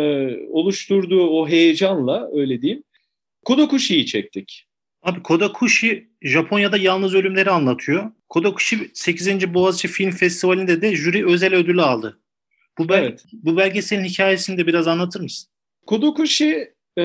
oluşturduğu 0.50 1.26
o 1.26 1.48
heyecanla 1.48 2.30
öyle 2.32 2.62
diyeyim 2.62 2.82
Kodakushi'yi 3.44 4.06
çektik. 4.06 4.66
Abi 5.02 5.22
Kodakushi 5.22 6.08
Japonya'da 6.22 6.76
yalnız 6.76 7.14
ölümleri 7.14 7.50
anlatıyor. 7.50 8.10
Kodakushi 8.28 8.90
8. 8.94 9.54
Boğaziçi 9.54 9.88
Film 9.88 10.10
Festivali'nde 10.10 10.82
de 10.82 10.96
jüri 10.96 11.26
özel 11.26 11.54
ödülü 11.54 11.82
aldı. 11.82 12.20
Bu, 12.78 12.88
bel 12.88 13.02
evet. 13.02 13.24
bu 13.32 13.56
belgeselin 13.56 14.04
hikayesini 14.04 14.58
de 14.58 14.66
biraz 14.66 14.88
anlatır 14.88 15.20
mısın? 15.20 15.48
Kodakushi 15.86 16.72
e, 16.96 17.02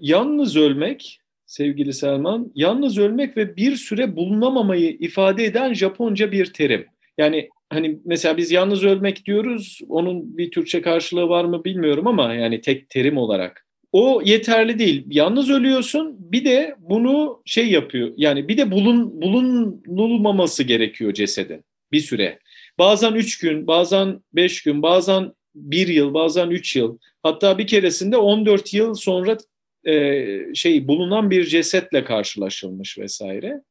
yalnız 0.00 0.56
ölmek 0.56 1.19
sevgili 1.50 1.92
Selman, 1.92 2.52
yalnız 2.54 2.98
ölmek 2.98 3.36
ve 3.36 3.56
bir 3.56 3.76
süre 3.76 4.16
bulunamamayı 4.16 4.96
ifade 5.00 5.44
eden 5.44 5.74
Japonca 5.74 6.32
bir 6.32 6.46
terim. 6.46 6.86
Yani 7.18 7.48
hani 7.70 7.98
mesela 8.04 8.36
biz 8.36 8.50
yalnız 8.50 8.84
ölmek 8.84 9.26
diyoruz, 9.26 9.80
onun 9.88 10.38
bir 10.38 10.50
Türkçe 10.50 10.82
karşılığı 10.82 11.28
var 11.28 11.44
mı 11.44 11.64
bilmiyorum 11.64 12.06
ama 12.06 12.34
yani 12.34 12.60
tek 12.60 12.90
terim 12.90 13.16
olarak 13.16 13.66
o 13.92 14.22
yeterli 14.24 14.78
değil. 14.78 15.04
Yalnız 15.10 15.50
ölüyorsun 15.50 16.16
bir 16.18 16.44
de 16.44 16.74
bunu 16.78 17.42
şey 17.44 17.70
yapıyor. 17.70 18.12
Yani 18.16 18.48
bir 18.48 18.56
de 18.56 18.70
bulun, 18.70 19.22
bulunulmaması 19.22 20.62
gerekiyor 20.62 21.14
cesedin 21.14 21.64
bir 21.92 22.00
süre. 22.00 22.38
Bazen 22.78 23.12
üç 23.12 23.38
gün, 23.38 23.66
bazen 23.66 24.20
beş 24.32 24.62
gün, 24.62 24.82
bazen 24.82 25.32
bir 25.54 25.88
yıl, 25.88 26.14
bazen 26.14 26.50
üç 26.50 26.76
yıl. 26.76 26.98
Hatta 27.22 27.58
bir 27.58 27.66
keresinde 27.66 28.16
14 28.16 28.74
yıl 28.74 28.94
sonra 28.94 29.38
e, 29.84 30.54
şey 30.54 30.88
bulunan 30.88 31.30
bir 31.30 31.44
cesetle 31.44 32.04
karşılaşılmış 32.04 32.98
vesaire. 32.98 33.62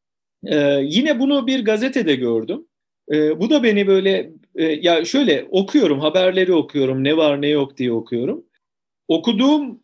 E, 0.45 0.79
yine 0.83 1.19
bunu 1.19 1.47
bir 1.47 1.65
gazetede 1.65 2.15
gördüm. 2.15 2.65
E, 3.11 3.39
bu 3.39 3.49
da 3.49 3.63
beni 3.63 3.87
böyle 3.87 4.31
e, 4.55 4.63
ya 4.63 5.05
şöyle 5.05 5.47
okuyorum 5.51 5.99
haberleri 5.99 6.53
okuyorum 6.53 7.03
ne 7.03 7.17
var 7.17 7.41
ne 7.41 7.47
yok 7.47 7.77
diye 7.77 7.91
okuyorum. 7.91 8.45
Okuduğum 9.07 9.79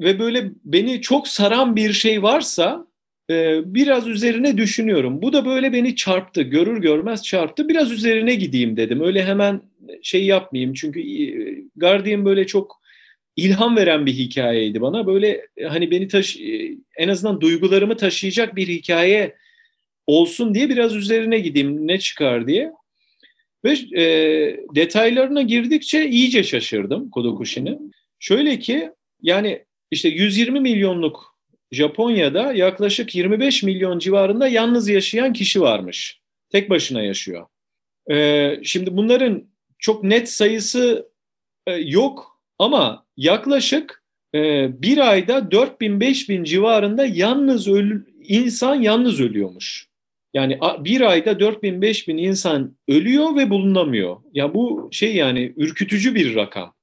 ve 0.00 0.18
böyle 0.18 0.50
beni 0.64 1.00
çok 1.00 1.28
saran 1.28 1.76
bir 1.76 1.92
şey 1.92 2.22
varsa 2.22 2.86
e, 3.30 3.60
biraz 3.74 4.08
üzerine 4.08 4.56
düşünüyorum. 4.56 5.22
Bu 5.22 5.32
da 5.32 5.44
böyle 5.44 5.72
beni 5.72 5.96
çarptı. 5.96 6.42
Görür 6.42 6.80
görmez 6.80 7.22
çarptı. 7.22 7.68
Biraz 7.68 7.92
üzerine 7.92 8.34
gideyim 8.34 8.76
dedim. 8.76 9.00
Öyle 9.00 9.24
hemen 9.24 9.62
şey 10.02 10.24
yapmayayım. 10.24 10.74
Çünkü 10.74 11.00
e, 11.00 11.26
Guardian 11.76 12.24
böyle 12.24 12.46
çok 12.46 12.80
ilham 13.36 13.76
veren 13.76 14.06
bir 14.06 14.12
hikayeydi 14.12 14.80
bana. 14.80 15.06
Böyle 15.06 15.46
hani 15.68 15.90
beni 15.90 16.08
taş 16.08 16.36
e, 16.36 16.74
en 16.96 17.08
azından 17.08 17.40
duygularımı 17.40 17.96
taşıyacak 17.96 18.56
bir 18.56 18.68
hikaye 18.68 19.36
olsun 20.06 20.54
diye 20.54 20.68
biraz 20.68 20.94
üzerine 20.94 21.38
gideyim 21.38 21.88
ne 21.88 21.98
çıkar 21.98 22.46
diye. 22.46 22.72
Ve 23.64 24.00
e, 24.00 24.04
detaylarına 24.74 25.42
girdikçe 25.42 26.08
iyice 26.08 26.42
şaşırdım 26.42 27.10
Kodokushi'nin. 27.10 27.92
Şöyle 28.18 28.58
ki 28.58 28.90
yani 29.22 29.64
işte 29.90 30.08
120 30.08 30.60
milyonluk 30.60 31.36
Japonya'da 31.72 32.52
yaklaşık 32.52 33.14
25 33.14 33.62
milyon 33.62 33.98
civarında 33.98 34.48
yalnız 34.48 34.88
yaşayan 34.88 35.32
kişi 35.32 35.60
varmış. 35.60 36.20
Tek 36.50 36.70
başına 36.70 37.02
yaşıyor. 37.02 37.46
Ee, 38.10 38.60
şimdi 38.62 38.96
bunların 38.96 39.44
çok 39.78 40.04
net 40.04 40.28
sayısı 40.28 41.08
e, 41.66 41.72
yok 41.72 42.35
ama 42.58 43.04
yaklaşık 43.16 44.02
e, 44.34 44.68
bir 44.82 44.98
ayda 45.10 45.38
4000-5000 45.38 46.44
civarında 46.44 47.06
yalnız 47.06 47.68
ölü, 47.68 48.06
insan 48.22 48.74
yalnız 48.74 49.20
ölüyormuş. 49.20 49.88
Yani 50.34 50.58
bir 50.78 51.00
ayda 51.00 51.32
4000-5000 51.32 52.20
insan 52.20 52.76
ölüyor 52.88 53.36
ve 53.36 53.50
bulunamıyor. 53.50 54.16
Ya 54.32 54.54
bu 54.54 54.88
şey 54.92 55.14
yani 55.14 55.52
ürkütücü 55.56 56.14
bir 56.14 56.36
rakam 56.36 56.76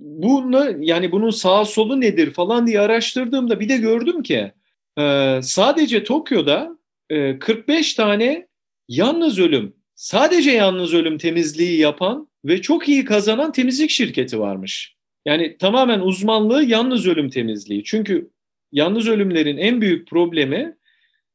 bunu 0.00 0.74
yani 0.78 1.12
bunun 1.12 1.30
sağ 1.30 1.64
solu 1.64 2.00
nedir 2.00 2.30
falan 2.30 2.66
diye 2.66 2.80
araştırdığımda 2.80 3.60
bir 3.60 3.68
de 3.68 3.76
gördüm 3.76 4.22
ki 4.22 4.52
e, 4.98 5.38
sadece 5.42 6.04
Tokyo'da 6.04 6.78
45 7.40 7.92
e, 7.92 7.96
tane 7.96 8.46
yalnız 8.88 9.38
ölüm, 9.38 9.76
sadece 9.94 10.50
yalnız 10.50 10.94
ölüm 10.94 11.18
temizliği 11.18 11.78
yapan 11.78 12.28
ve 12.44 12.62
çok 12.62 12.88
iyi 12.88 13.04
kazanan 13.04 13.52
temizlik 13.52 13.90
şirketi 13.90 14.40
varmış. 14.40 14.95
Yani 15.26 15.56
tamamen 15.58 16.00
uzmanlığı 16.00 16.64
yalnız 16.64 17.06
ölüm 17.06 17.30
temizliği. 17.30 17.84
Çünkü 17.84 18.30
yalnız 18.72 19.08
ölümlerin 19.08 19.56
en 19.56 19.80
büyük 19.80 20.08
problemi 20.08 20.76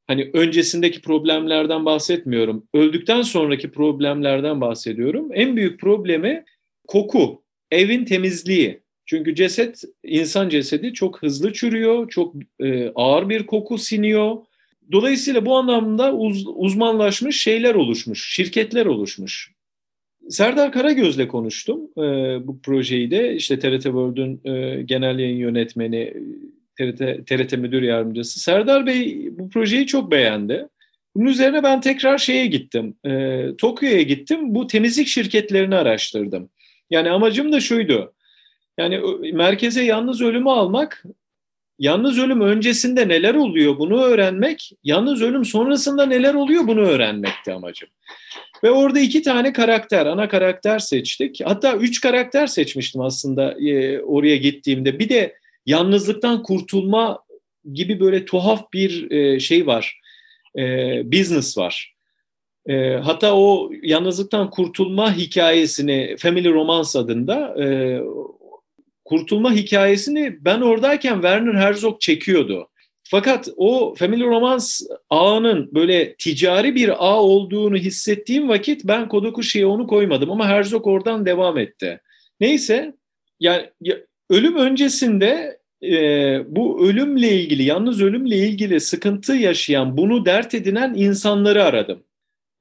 hani 0.08 0.30
öncesindeki 0.34 1.02
problemlerden 1.02 1.86
bahsetmiyorum. 1.86 2.68
Öldükten 2.74 3.22
sonraki 3.22 3.72
problemlerden 3.72 4.62
bahsediyorum. 4.62 5.30
En 5.34 5.56
büyük 5.56 5.80
problemi 5.80 6.46
koku 6.88 7.44
evin 7.72 8.06
temizliği. 8.06 8.82
Çünkü 9.06 9.36
ceset, 9.36 9.84
insan 10.04 10.50
cesedi 10.50 10.94
çok 10.94 11.24
hızlı 11.24 11.54
çürüyor, 11.54 12.10
çok 12.10 12.36
e, 12.60 12.92
ağır 12.96 13.30
bir 13.30 13.46
koku 13.46 13.78
siniyor. 13.78 14.38
Dolayısıyla 14.92 15.46
bu 15.46 15.58
anlamda 15.58 16.14
uz, 16.14 16.46
uzmanlaşmış 16.48 17.42
şeyler 17.42 17.76
oluşmuş, 17.76 18.36
şirketler 18.36 18.86
oluşmuş. 18.86 19.52
Serdar 20.32 20.72
Karagöz'le 20.72 21.28
konuştum 21.28 21.82
e, 21.98 22.02
bu 22.48 22.62
projeyi 22.62 23.12
de. 23.12 23.36
İşte 23.36 23.60
TRT 23.60 23.84
World'ün 23.84 24.42
e, 24.46 24.82
genel 24.82 25.20
yayın 25.20 25.38
yönetmeni, 25.38 26.14
TRT, 26.78 27.28
TRT 27.28 27.58
Müdür 27.58 27.82
Yardımcısı. 27.82 28.40
Serdar 28.40 28.86
Bey 28.86 29.30
bu 29.32 29.50
projeyi 29.50 29.88
çok 29.88 30.12
beğendi. 30.12 30.68
Bunun 31.16 31.26
üzerine 31.26 31.64
ben 31.64 31.82
tekrar 31.82 32.18
şeye 32.18 32.46
gittim, 32.46 32.96
e, 33.06 33.48
Tokyo'ya 33.58 34.02
gittim. 34.02 34.56
Bu 34.56 34.68
temizlik 34.68 35.08
şirketlerini 35.08 35.76
araştırdım. 35.76 36.50
Yani 36.90 37.10
amacım 37.10 37.52
da 37.52 37.60
şuydu. 37.60 38.14
Yani 38.78 39.02
merkeze 39.34 39.84
yalnız 39.84 40.22
ölümü 40.22 40.50
almak, 40.50 41.04
yalnız 41.82 42.20
ölüm 42.20 42.42
öncesinde 42.42 43.08
neler 43.08 43.36
oluyor 43.36 43.80
bunu 43.80 44.02
öğrenmek, 44.04 44.72
yalnız 44.84 45.22
ölüm 45.22 45.46
sonrasında 45.46 46.06
neler 46.06 46.34
oluyor 46.34 46.68
bunu 46.68 46.82
öğrenmekti 46.82 47.54
amacım. 47.54 47.90
Ve 48.64 48.72
orada 48.72 49.00
iki 49.00 49.22
tane 49.22 49.54
karakter, 49.54 50.06
ana 50.06 50.30
karakter 50.30 50.80
seçtik. 50.80 51.42
Hatta 51.46 51.74
üç 51.76 52.02
karakter 52.02 52.48
seçmiştim 52.48 53.02
aslında 53.02 53.54
e, 53.60 54.02
oraya 54.02 54.38
gittiğimde. 54.38 55.00
Bir 55.00 55.10
de 55.10 55.36
yalnızlıktan 55.66 56.44
kurtulma 56.44 57.20
gibi 57.74 58.00
böyle 58.00 58.26
tuhaf 58.26 58.74
bir 58.74 59.12
e, 59.12 59.40
şey 59.40 59.68
var, 59.68 60.00
e, 60.58 60.62
business 61.12 61.58
var. 61.58 61.96
E, 62.70 62.94
hatta 62.94 63.36
o 63.36 63.72
yalnızlıktan 63.84 64.50
kurtulma 64.50 65.18
hikayesini 65.18 66.16
Family 66.20 66.54
Romance 66.54 67.00
adında 67.00 67.64
e, 67.64 68.00
kurtulma 69.12 69.54
hikayesini 69.54 70.38
ben 70.42 70.62
oradayken 70.62 71.14
Werner 71.14 71.54
Herzog 71.54 72.02
çekiyordu. 72.02 72.68
Fakat 73.04 73.50
o 73.58 73.96
Family 73.96 74.24
Romance 74.24 74.66
ağının 75.10 75.70
böyle 75.74 76.16
ticari 76.16 76.76
bir 76.76 76.90
ağ 76.90 77.22
olduğunu 77.22 77.78
hissettiğim 77.78 78.50
vakit 78.50 78.86
ben 78.86 79.08
Kodokuşi'ye 79.08 79.66
onu 79.66 79.88
koymadım 79.88 80.32
ama 80.32 80.48
Herzog 80.48 80.88
oradan 80.88 81.26
devam 81.26 81.58
etti. 81.58 82.02
Neyse 82.40 82.94
yani 83.40 83.70
ya, 83.82 83.98
ölüm 84.30 84.56
öncesinde 84.56 85.60
e, 85.84 85.96
bu 86.56 86.88
ölümle 86.88 87.32
ilgili, 87.32 87.64
yalnız 87.64 88.02
ölümle 88.02 88.38
ilgili 88.38 88.80
sıkıntı 88.80 89.34
yaşayan, 89.34 89.98
bunu 89.98 90.26
dert 90.26 90.54
edinen 90.54 90.94
insanları 90.94 91.64
aradım. 91.64 92.04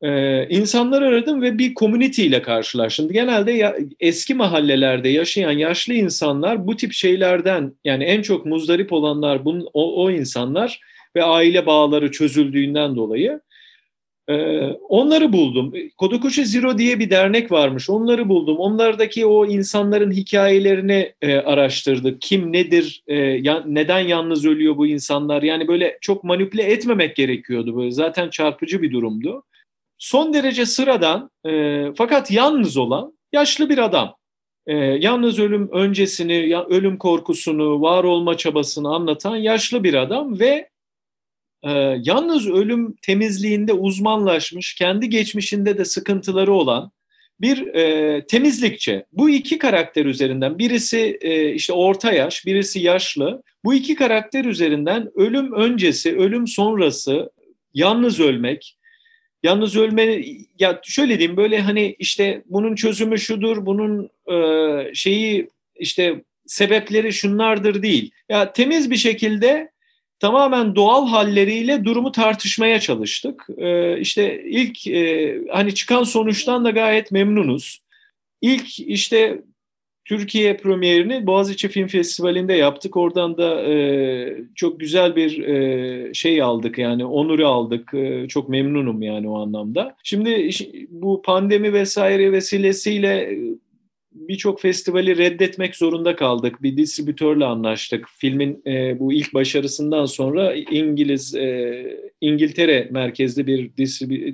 Ee, 0.02 0.48
insanlar 0.48 1.02
aradım 1.02 1.42
ve 1.42 1.58
bir 1.58 1.74
community 1.74 2.26
ile 2.26 2.42
karşılaştım. 2.42 3.08
Genelde 3.12 3.52
ya, 3.52 3.76
eski 4.00 4.34
mahallelerde 4.34 5.08
yaşayan 5.08 5.52
yaşlı 5.52 5.94
insanlar 5.94 6.66
bu 6.66 6.76
tip 6.76 6.92
şeylerden 6.92 7.72
yani 7.84 8.04
en 8.04 8.22
çok 8.22 8.46
muzdarip 8.46 8.92
olanlar 8.92 9.44
bunun, 9.44 9.68
o, 9.72 10.04
o 10.04 10.10
insanlar 10.10 10.80
ve 11.16 11.24
aile 11.24 11.66
bağları 11.66 12.10
çözüldüğünden 12.10 12.96
dolayı 12.96 13.40
e, 14.30 14.62
onları 14.88 15.32
buldum. 15.32 15.72
Kodokushi 15.98 16.46
Zero 16.46 16.78
diye 16.78 16.98
bir 16.98 17.10
dernek 17.10 17.52
varmış. 17.52 17.90
Onları 17.90 18.28
buldum. 18.28 18.56
Onlardaki 18.56 19.26
o 19.26 19.46
insanların 19.46 20.12
hikayelerini 20.12 21.12
e, 21.22 21.36
araştırdık. 21.36 22.22
Kim 22.22 22.52
nedir? 22.52 23.02
E, 23.06 23.16
ya, 23.16 23.64
neden 23.66 24.00
yalnız 24.00 24.46
ölüyor 24.46 24.76
bu 24.76 24.86
insanlar? 24.86 25.42
Yani 25.42 25.68
böyle 25.68 25.98
çok 26.00 26.24
manipüle 26.24 26.62
etmemek 26.62 27.16
gerekiyordu. 27.16 27.76
Böyle 27.76 27.90
zaten 27.90 28.30
çarpıcı 28.30 28.82
bir 28.82 28.92
durumdu 28.92 29.42
son 30.00 30.34
derece 30.34 30.66
sıradan 30.66 31.30
e, 31.46 31.84
fakat 31.96 32.30
yalnız 32.30 32.76
olan 32.76 33.18
yaşlı 33.32 33.68
bir 33.68 33.78
adam. 33.78 34.16
E, 34.66 34.74
yalnız 34.76 35.38
ölüm 35.38 35.68
öncesini, 35.72 36.48
ya, 36.48 36.64
ölüm 36.64 36.98
korkusunu, 36.98 37.80
var 37.80 38.04
olma 38.04 38.36
çabasını 38.36 38.94
anlatan 38.94 39.36
yaşlı 39.36 39.84
bir 39.84 39.94
adam 39.94 40.40
ve 40.40 40.68
e, 41.62 41.70
yalnız 42.02 42.50
ölüm 42.50 42.94
temizliğinde 43.02 43.72
uzmanlaşmış, 43.72 44.74
kendi 44.74 45.08
geçmişinde 45.08 45.78
de 45.78 45.84
sıkıntıları 45.84 46.52
olan 46.52 46.90
bir 47.40 47.66
e, 47.66 48.26
temizlikçi. 48.26 49.04
Bu 49.12 49.30
iki 49.30 49.58
karakter 49.58 50.04
üzerinden 50.04 50.58
birisi 50.58 51.18
e, 51.20 51.54
işte 51.54 51.72
orta 51.72 52.12
yaş, 52.12 52.46
birisi 52.46 52.80
yaşlı. 52.80 53.42
Bu 53.64 53.74
iki 53.74 53.94
karakter 53.94 54.44
üzerinden 54.44 55.10
ölüm 55.14 55.52
öncesi, 55.52 56.16
ölüm 56.16 56.46
sonrası, 56.46 57.30
yalnız 57.74 58.20
ölmek, 58.20 58.76
Yalnız 59.42 59.76
ölme 59.76 60.22
ya 60.58 60.80
şöyle 60.84 61.18
diyeyim 61.18 61.36
böyle 61.36 61.60
hani 61.60 61.96
işte 61.98 62.42
bunun 62.46 62.74
çözümü 62.74 63.18
şudur, 63.18 63.66
bunun 63.66 64.10
e, 64.32 64.94
şeyi 64.94 65.48
işte 65.76 66.22
sebepleri 66.46 67.12
şunlardır 67.12 67.82
değil. 67.82 68.10
Ya 68.28 68.52
temiz 68.52 68.90
bir 68.90 68.96
şekilde 68.96 69.70
tamamen 70.18 70.74
doğal 70.74 71.08
halleriyle 71.08 71.84
durumu 71.84 72.12
tartışmaya 72.12 72.80
çalıştık. 72.80 73.46
E, 73.58 74.00
işte 74.00 74.42
ilk 74.44 74.86
e, 74.86 75.38
hani 75.52 75.74
çıkan 75.74 76.04
sonuçtan 76.04 76.64
da 76.64 76.70
gayet 76.70 77.12
memnunuz. 77.12 77.82
İlk 78.42 78.80
işte 78.80 79.42
Türkiye 80.04 80.56
premierini 80.56 81.26
Boğaziçi 81.26 81.68
Film 81.68 81.86
Festivali'nde 81.86 82.52
yaptık. 82.52 82.96
Oradan 82.96 83.36
da 83.36 83.62
e, 83.62 84.44
çok 84.54 84.80
güzel 84.80 85.16
bir 85.16 85.42
e, 85.42 86.14
şey 86.14 86.42
aldık 86.42 86.78
yani 86.78 87.04
onuru 87.04 87.46
aldık. 87.46 87.94
E, 87.94 88.28
çok 88.28 88.48
memnunum 88.48 89.02
yani 89.02 89.28
o 89.28 89.40
anlamda. 89.40 89.96
Şimdi 90.02 90.50
bu 90.90 91.22
pandemi 91.22 91.72
vesaire 91.72 92.32
vesilesiyle 92.32 93.38
birçok 94.12 94.60
festivali 94.60 95.16
reddetmek 95.16 95.76
zorunda 95.76 96.16
kaldık. 96.16 96.62
Bir 96.62 96.76
distribütörle 96.76 97.44
anlaştık. 97.44 98.08
Filmin 98.18 98.62
e, 98.66 98.98
bu 99.00 99.12
ilk 99.12 99.34
başarısından 99.34 100.04
sonra 100.04 100.54
İngiliz 100.54 101.34
e, 101.34 102.10
İngiltere 102.20 102.88
merkezli 102.90 103.46
bir 103.46 103.76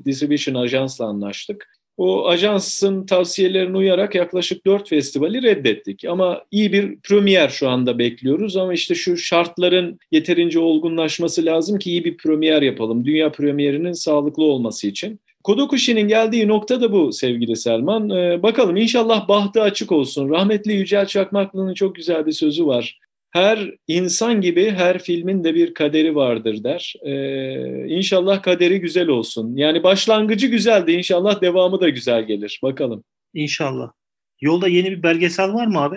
distribution 0.05 0.55
ajansla 0.55 1.07
anlaştık. 1.07 1.76
O 1.97 2.29
ajansın 2.29 3.07
tavsiyelerine 3.07 3.77
uyarak 3.77 4.15
yaklaşık 4.15 4.67
dört 4.67 4.89
festivali 4.89 5.43
reddettik. 5.43 6.05
Ama 6.05 6.43
iyi 6.51 6.73
bir 6.73 7.01
premier 7.01 7.49
şu 7.49 7.69
anda 7.69 7.99
bekliyoruz. 7.99 8.57
Ama 8.57 8.75
işte 8.75 8.95
şu 8.95 9.17
şartların 9.17 9.99
yeterince 10.13 10.59
olgunlaşması 10.59 11.45
lazım 11.45 11.79
ki 11.79 11.91
iyi 11.91 12.05
bir 12.05 12.17
premier 12.17 12.63
yapalım. 12.63 13.05
Dünya 13.05 13.33
premierinin 13.33 13.93
sağlıklı 13.93 14.45
olması 14.45 14.87
için. 14.87 15.21
Kodokushi'nin 15.45 16.09
geldiği 16.09 16.49
nokta 16.49 16.81
da 16.81 16.93
bu 16.93 17.13
sevgili 17.13 17.57
Selman. 17.57 18.11
Ee, 18.11 18.43
bakalım 18.43 18.77
inşallah 18.77 19.29
bahtı 19.29 19.63
açık 19.63 19.93
olsun. 19.93 20.31
Rahmetli 20.31 20.73
Yücel 20.73 21.07
Çakmaklı'nın 21.07 21.75
çok 21.75 21.95
güzel 21.95 22.27
bir 22.27 22.33
sözü 22.33 22.67
var 22.67 22.99
her 23.37 23.71
insan 23.89 24.41
gibi 24.41 24.71
her 24.71 24.99
filmin 24.99 25.45
de 25.45 25.55
bir 25.55 25.75
kaderi 25.75 26.15
vardır 26.15 26.65
der. 26.65 26.95
Ee, 27.03 27.89
inşallah 27.89 28.43
kaderi 28.43 28.81
güzel 28.81 29.09
olsun. 29.09 29.57
Yani 29.57 29.83
başlangıcı 29.83 30.47
güzeldi. 30.47 30.93
İnşallah 30.93 31.41
devamı 31.41 31.81
da 31.81 31.89
güzel 31.89 32.27
gelir. 32.27 32.61
Bakalım. 32.63 33.05
İnşallah. 33.35 33.93
Yolda 34.41 34.69
yeni 34.69 34.91
bir 34.91 35.03
belgesel 35.03 35.55
var 35.55 35.67
mı 35.67 35.81
abi? 35.81 35.97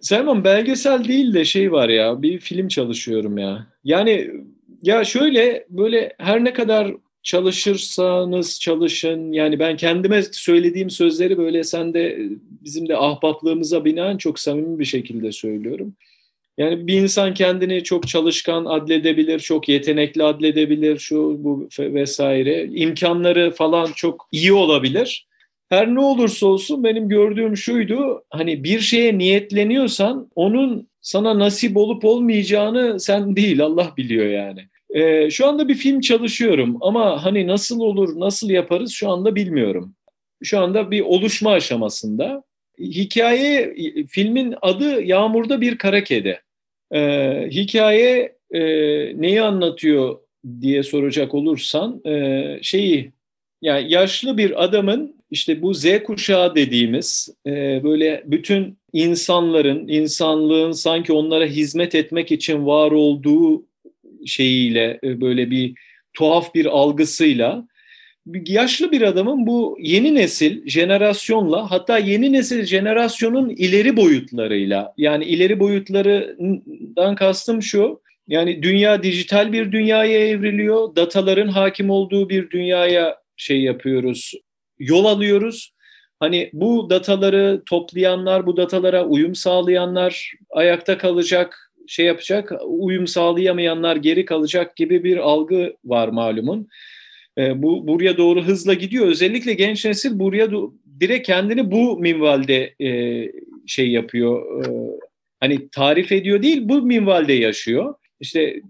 Selman 0.00 0.44
belgesel 0.44 1.04
değil 1.04 1.34
de 1.34 1.44
şey 1.44 1.72
var 1.72 1.88
ya 1.88 2.22
bir 2.22 2.38
film 2.38 2.68
çalışıyorum 2.68 3.38
ya. 3.38 3.66
Yani 3.84 4.30
ya 4.82 5.04
şöyle 5.04 5.66
böyle 5.70 6.12
her 6.18 6.44
ne 6.44 6.52
kadar 6.52 6.94
çalışırsanız 7.22 8.60
çalışın 8.60 9.32
yani 9.32 9.58
ben 9.58 9.76
kendime 9.76 10.22
söylediğim 10.22 10.90
sözleri 10.90 11.38
böyle 11.38 11.64
sen 11.64 11.94
de 11.94 12.18
bizim 12.40 12.88
de 12.88 12.96
ahbaplığımıza 12.96 13.84
binaen 13.84 14.16
çok 14.16 14.38
samimi 14.38 14.78
bir 14.78 14.84
şekilde 14.84 15.32
söylüyorum. 15.32 15.96
Yani 16.58 16.86
bir 16.86 16.94
insan 16.94 17.34
kendini 17.34 17.84
çok 17.84 18.08
çalışkan 18.08 18.64
adledebilir, 18.64 19.38
çok 19.38 19.68
yetenekli 19.68 20.22
adledebilir, 20.22 20.98
şu 20.98 21.44
bu 21.44 21.68
vesaire. 21.78 22.64
İmkanları 22.64 23.50
falan 23.50 23.92
çok 23.96 24.28
iyi 24.32 24.52
olabilir. 24.52 25.26
Her 25.68 25.94
ne 25.94 26.00
olursa 26.00 26.46
olsun 26.46 26.84
benim 26.84 27.08
gördüğüm 27.08 27.56
şuydu. 27.56 28.24
Hani 28.30 28.64
bir 28.64 28.80
şeye 28.80 29.18
niyetleniyorsan 29.18 30.30
onun 30.34 30.88
sana 31.00 31.38
nasip 31.38 31.76
olup 31.76 32.04
olmayacağını 32.04 33.00
sen 33.00 33.36
değil 33.36 33.64
Allah 33.64 33.92
biliyor 33.96 34.26
yani. 34.26 34.60
Ee, 34.90 35.30
şu 35.30 35.46
anda 35.46 35.68
bir 35.68 35.74
film 35.74 36.00
çalışıyorum 36.00 36.78
ama 36.80 37.24
hani 37.24 37.46
nasıl 37.46 37.80
olur, 37.80 38.20
nasıl 38.20 38.50
yaparız 38.50 38.92
şu 38.92 39.10
anda 39.10 39.34
bilmiyorum. 39.34 39.94
Şu 40.42 40.60
anda 40.60 40.90
bir 40.90 41.00
oluşma 41.00 41.50
aşamasında. 41.50 42.42
Hikaye, 42.78 43.74
filmin 44.08 44.54
adı 44.62 45.02
Yağmurda 45.02 45.60
Bir 45.60 45.78
Kara 45.78 46.04
Kedi. 46.04 46.40
E, 46.94 47.00
hikaye 47.50 48.36
e, 48.50 48.60
neyi 49.20 49.42
anlatıyor 49.42 50.18
diye 50.60 50.82
soracak 50.82 51.34
olursan 51.34 52.00
e, 52.06 52.58
şeyi 52.62 53.12
yani 53.62 53.92
yaşlı 53.92 54.38
bir 54.38 54.64
adamın 54.64 55.16
işte 55.30 55.62
bu 55.62 55.74
Z 55.74 56.02
kuşağı 56.04 56.54
dediğimiz 56.54 57.28
e, 57.46 57.80
böyle 57.84 58.22
bütün 58.26 58.78
insanların, 58.92 59.88
insanlığın 59.88 60.72
sanki 60.72 61.12
onlara 61.12 61.44
hizmet 61.44 61.94
etmek 61.94 62.32
için 62.32 62.66
var 62.66 62.90
olduğu 62.90 63.66
şeyiyle 64.26 65.00
e, 65.04 65.20
böyle 65.20 65.50
bir 65.50 65.74
tuhaf 66.14 66.54
bir 66.54 66.66
algısıyla 66.66 67.66
yaşlı 68.46 68.92
bir 68.92 69.02
adamın 69.02 69.46
bu 69.46 69.78
yeni 69.80 70.14
nesil 70.14 70.68
jenerasyonla 70.68 71.70
hatta 71.70 71.98
yeni 71.98 72.32
nesil 72.32 72.64
jenerasyonun 72.64 73.48
ileri 73.48 73.96
boyutlarıyla 73.96 74.94
yani 74.96 75.24
ileri 75.24 75.60
boyutlarından 76.96 77.14
kastım 77.14 77.62
şu 77.62 78.00
yani 78.28 78.62
dünya 78.62 79.02
dijital 79.02 79.52
bir 79.52 79.72
dünyaya 79.72 80.28
evriliyor. 80.28 80.96
Dataların 80.96 81.48
hakim 81.48 81.90
olduğu 81.90 82.28
bir 82.28 82.50
dünyaya 82.50 83.16
şey 83.36 83.62
yapıyoruz. 83.62 84.32
Yol 84.78 85.04
alıyoruz. 85.04 85.72
Hani 86.20 86.50
bu 86.52 86.90
dataları 86.90 87.62
toplayanlar, 87.66 88.46
bu 88.46 88.56
datalara 88.56 89.04
uyum 89.04 89.34
sağlayanlar 89.34 90.32
ayakta 90.50 90.98
kalacak, 90.98 91.72
şey 91.86 92.06
yapacak, 92.06 92.52
uyum 92.66 93.06
sağlayamayanlar 93.06 93.96
geri 93.96 94.24
kalacak 94.24 94.76
gibi 94.76 95.04
bir 95.04 95.16
algı 95.16 95.74
var 95.84 96.08
malumun. 96.08 96.68
E, 97.38 97.62
bu 97.62 97.86
buraya 97.86 98.16
doğru 98.16 98.42
hızla 98.42 98.74
gidiyor. 98.74 99.06
Özellikle 99.06 99.54
genç 99.54 99.84
nesil 99.84 100.18
buraya 100.18 100.48
direkt 101.00 101.26
kendini 101.26 101.70
bu 101.70 101.98
minvalde 101.98 102.74
e, 102.80 102.88
şey 103.66 103.90
yapıyor. 103.90 104.64
E, 104.64 104.68
hani 105.40 105.68
tarif 105.68 106.12
ediyor 106.12 106.42
değil, 106.42 106.60
bu 106.62 106.82
minvalde 106.82 107.32
yaşıyor. 107.32 107.94
İşte 108.20 108.60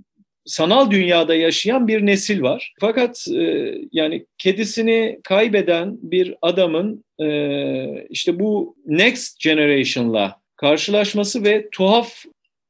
sanal 0.44 0.90
dünyada 0.90 1.34
yaşayan 1.34 1.88
bir 1.88 2.06
nesil 2.06 2.42
var. 2.42 2.74
Fakat 2.80 3.26
e, 3.34 3.74
yani 3.92 4.26
kedisini 4.38 5.20
kaybeden 5.24 5.98
bir 6.02 6.34
adamın 6.42 7.04
e, 7.20 8.06
işte 8.10 8.40
bu 8.40 8.76
next 8.86 9.40
generation'la 9.40 10.40
karşılaşması 10.56 11.44
ve 11.44 11.68
tuhaf 11.72 12.24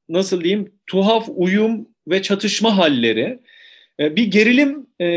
nasıl 0.09 0.45
diyeyim 0.45 0.73
tuhaf 0.87 1.29
uyum 1.29 1.89
ve 2.09 2.23
çatışma 2.23 2.77
halleri 2.77 3.39
e, 4.01 4.17
bir 4.17 4.31
gerilim 4.31 4.87
e, 5.01 5.09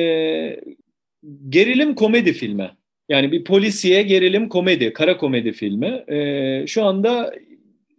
gerilim 1.50 1.96
komedi 1.96 2.34
filmi. 2.34 2.72
Yani 3.10 3.32
bir 3.32 3.44
polisiye 3.44 4.02
gerilim 4.02 4.50
komedi, 4.50 4.94
kara 4.94 5.18
komedi 5.18 5.52
filmi. 5.52 6.04
E, 6.08 6.68
şu 6.68 6.84
anda 6.84 7.34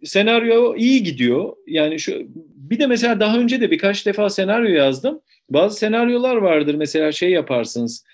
senaryo 0.03 0.75
iyi 0.75 1.03
gidiyor. 1.03 1.53
Yani 1.67 1.99
şu 1.99 2.21
bir 2.55 2.79
de 2.79 2.87
mesela 2.87 3.19
daha 3.19 3.37
önce 3.37 3.61
de 3.61 3.71
birkaç 3.71 4.05
defa 4.05 4.29
senaryo 4.29 4.69
yazdım. 4.69 5.21
Bazı 5.49 5.77
senaryolar 5.77 6.35
vardır 6.35 6.75
mesela 6.75 7.11
şey 7.11 7.29
yaparsınız. 7.31 8.05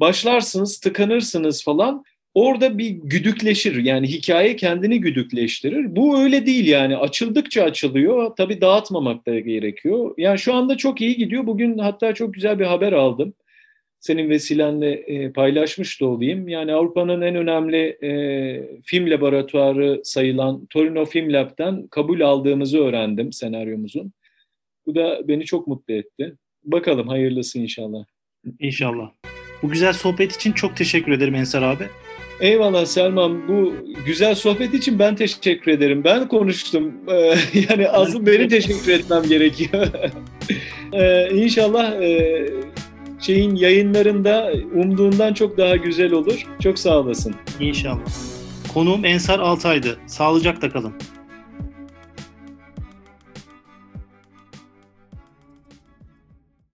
Başlarsınız, 0.00 0.80
tıkanırsınız 0.80 1.64
falan. 1.64 2.04
Orada 2.34 2.78
bir 2.78 2.88
güdükleşir. 2.88 3.84
Yani 3.84 4.06
hikaye 4.08 4.56
kendini 4.56 5.00
güdükleştirir. 5.00 5.96
Bu 5.96 6.18
öyle 6.18 6.46
değil 6.46 6.66
yani. 6.66 6.96
Açıldıkça 6.96 7.62
açılıyor. 7.62 8.36
Tabii 8.36 8.60
dağıtmamak 8.60 9.26
da 9.26 9.38
gerekiyor. 9.38 10.14
Yani 10.18 10.38
şu 10.38 10.54
anda 10.54 10.76
çok 10.76 11.00
iyi 11.00 11.16
gidiyor. 11.16 11.46
Bugün 11.46 11.78
hatta 11.78 12.14
çok 12.14 12.34
güzel 12.34 12.58
bir 12.58 12.64
haber 12.64 12.92
aldım 12.92 13.34
senin 14.04 14.30
vesilenle 14.30 14.92
e, 14.92 15.32
paylaşmış 15.32 16.00
da 16.00 16.06
olayım. 16.06 16.48
Yani 16.48 16.72
Avrupa'nın 16.72 17.20
en 17.20 17.36
önemli 17.36 17.98
e, 18.02 18.10
film 18.84 19.10
laboratuvarı 19.10 20.00
sayılan 20.04 20.66
Torino 20.66 21.04
Film 21.04 21.32
Lab'den 21.32 21.86
kabul 21.86 22.20
aldığımızı 22.20 22.78
öğrendim 22.78 23.32
senaryomuzun. 23.32 24.12
Bu 24.86 24.94
da 24.94 25.28
beni 25.28 25.44
çok 25.44 25.66
mutlu 25.66 25.94
etti. 25.94 26.36
Bakalım 26.64 27.08
hayırlısı 27.08 27.58
inşallah. 27.58 28.04
İnşallah. 28.60 29.10
Bu 29.62 29.68
güzel 29.68 29.92
sohbet 29.92 30.32
için 30.32 30.52
çok 30.52 30.76
teşekkür 30.76 31.12
ederim 31.12 31.34
Ensar 31.34 31.62
abi. 31.62 31.84
Eyvallah 32.40 32.86
Selman. 32.86 33.48
Bu 33.48 33.74
güzel 34.06 34.34
sohbet 34.34 34.74
için 34.74 34.98
ben 34.98 35.16
teşekkür 35.16 35.72
ederim. 35.72 36.04
Ben 36.04 36.28
konuştum. 36.28 36.94
Ee, 37.08 37.34
yani 37.68 37.88
asıl 37.88 38.26
benim 38.26 38.48
teşekkür 38.48 38.92
etmem 38.92 39.22
gerekiyor. 39.22 39.86
ee, 40.92 41.28
inşallah 41.32 42.02
e, 42.02 42.46
şeyin 43.24 43.54
yayınlarında 43.54 44.52
umduğundan 44.74 45.34
çok 45.34 45.58
daha 45.58 45.76
güzel 45.76 46.12
olur. 46.12 46.46
Çok 46.62 46.78
sağ 46.78 46.98
olasın. 46.98 47.34
İnşallah. 47.60 48.00
Konuğum 48.74 49.04
Ensar 49.04 49.38
Altay'dı. 49.38 49.98
Sağlıcakla 50.06 50.70
kalın. 50.70 50.92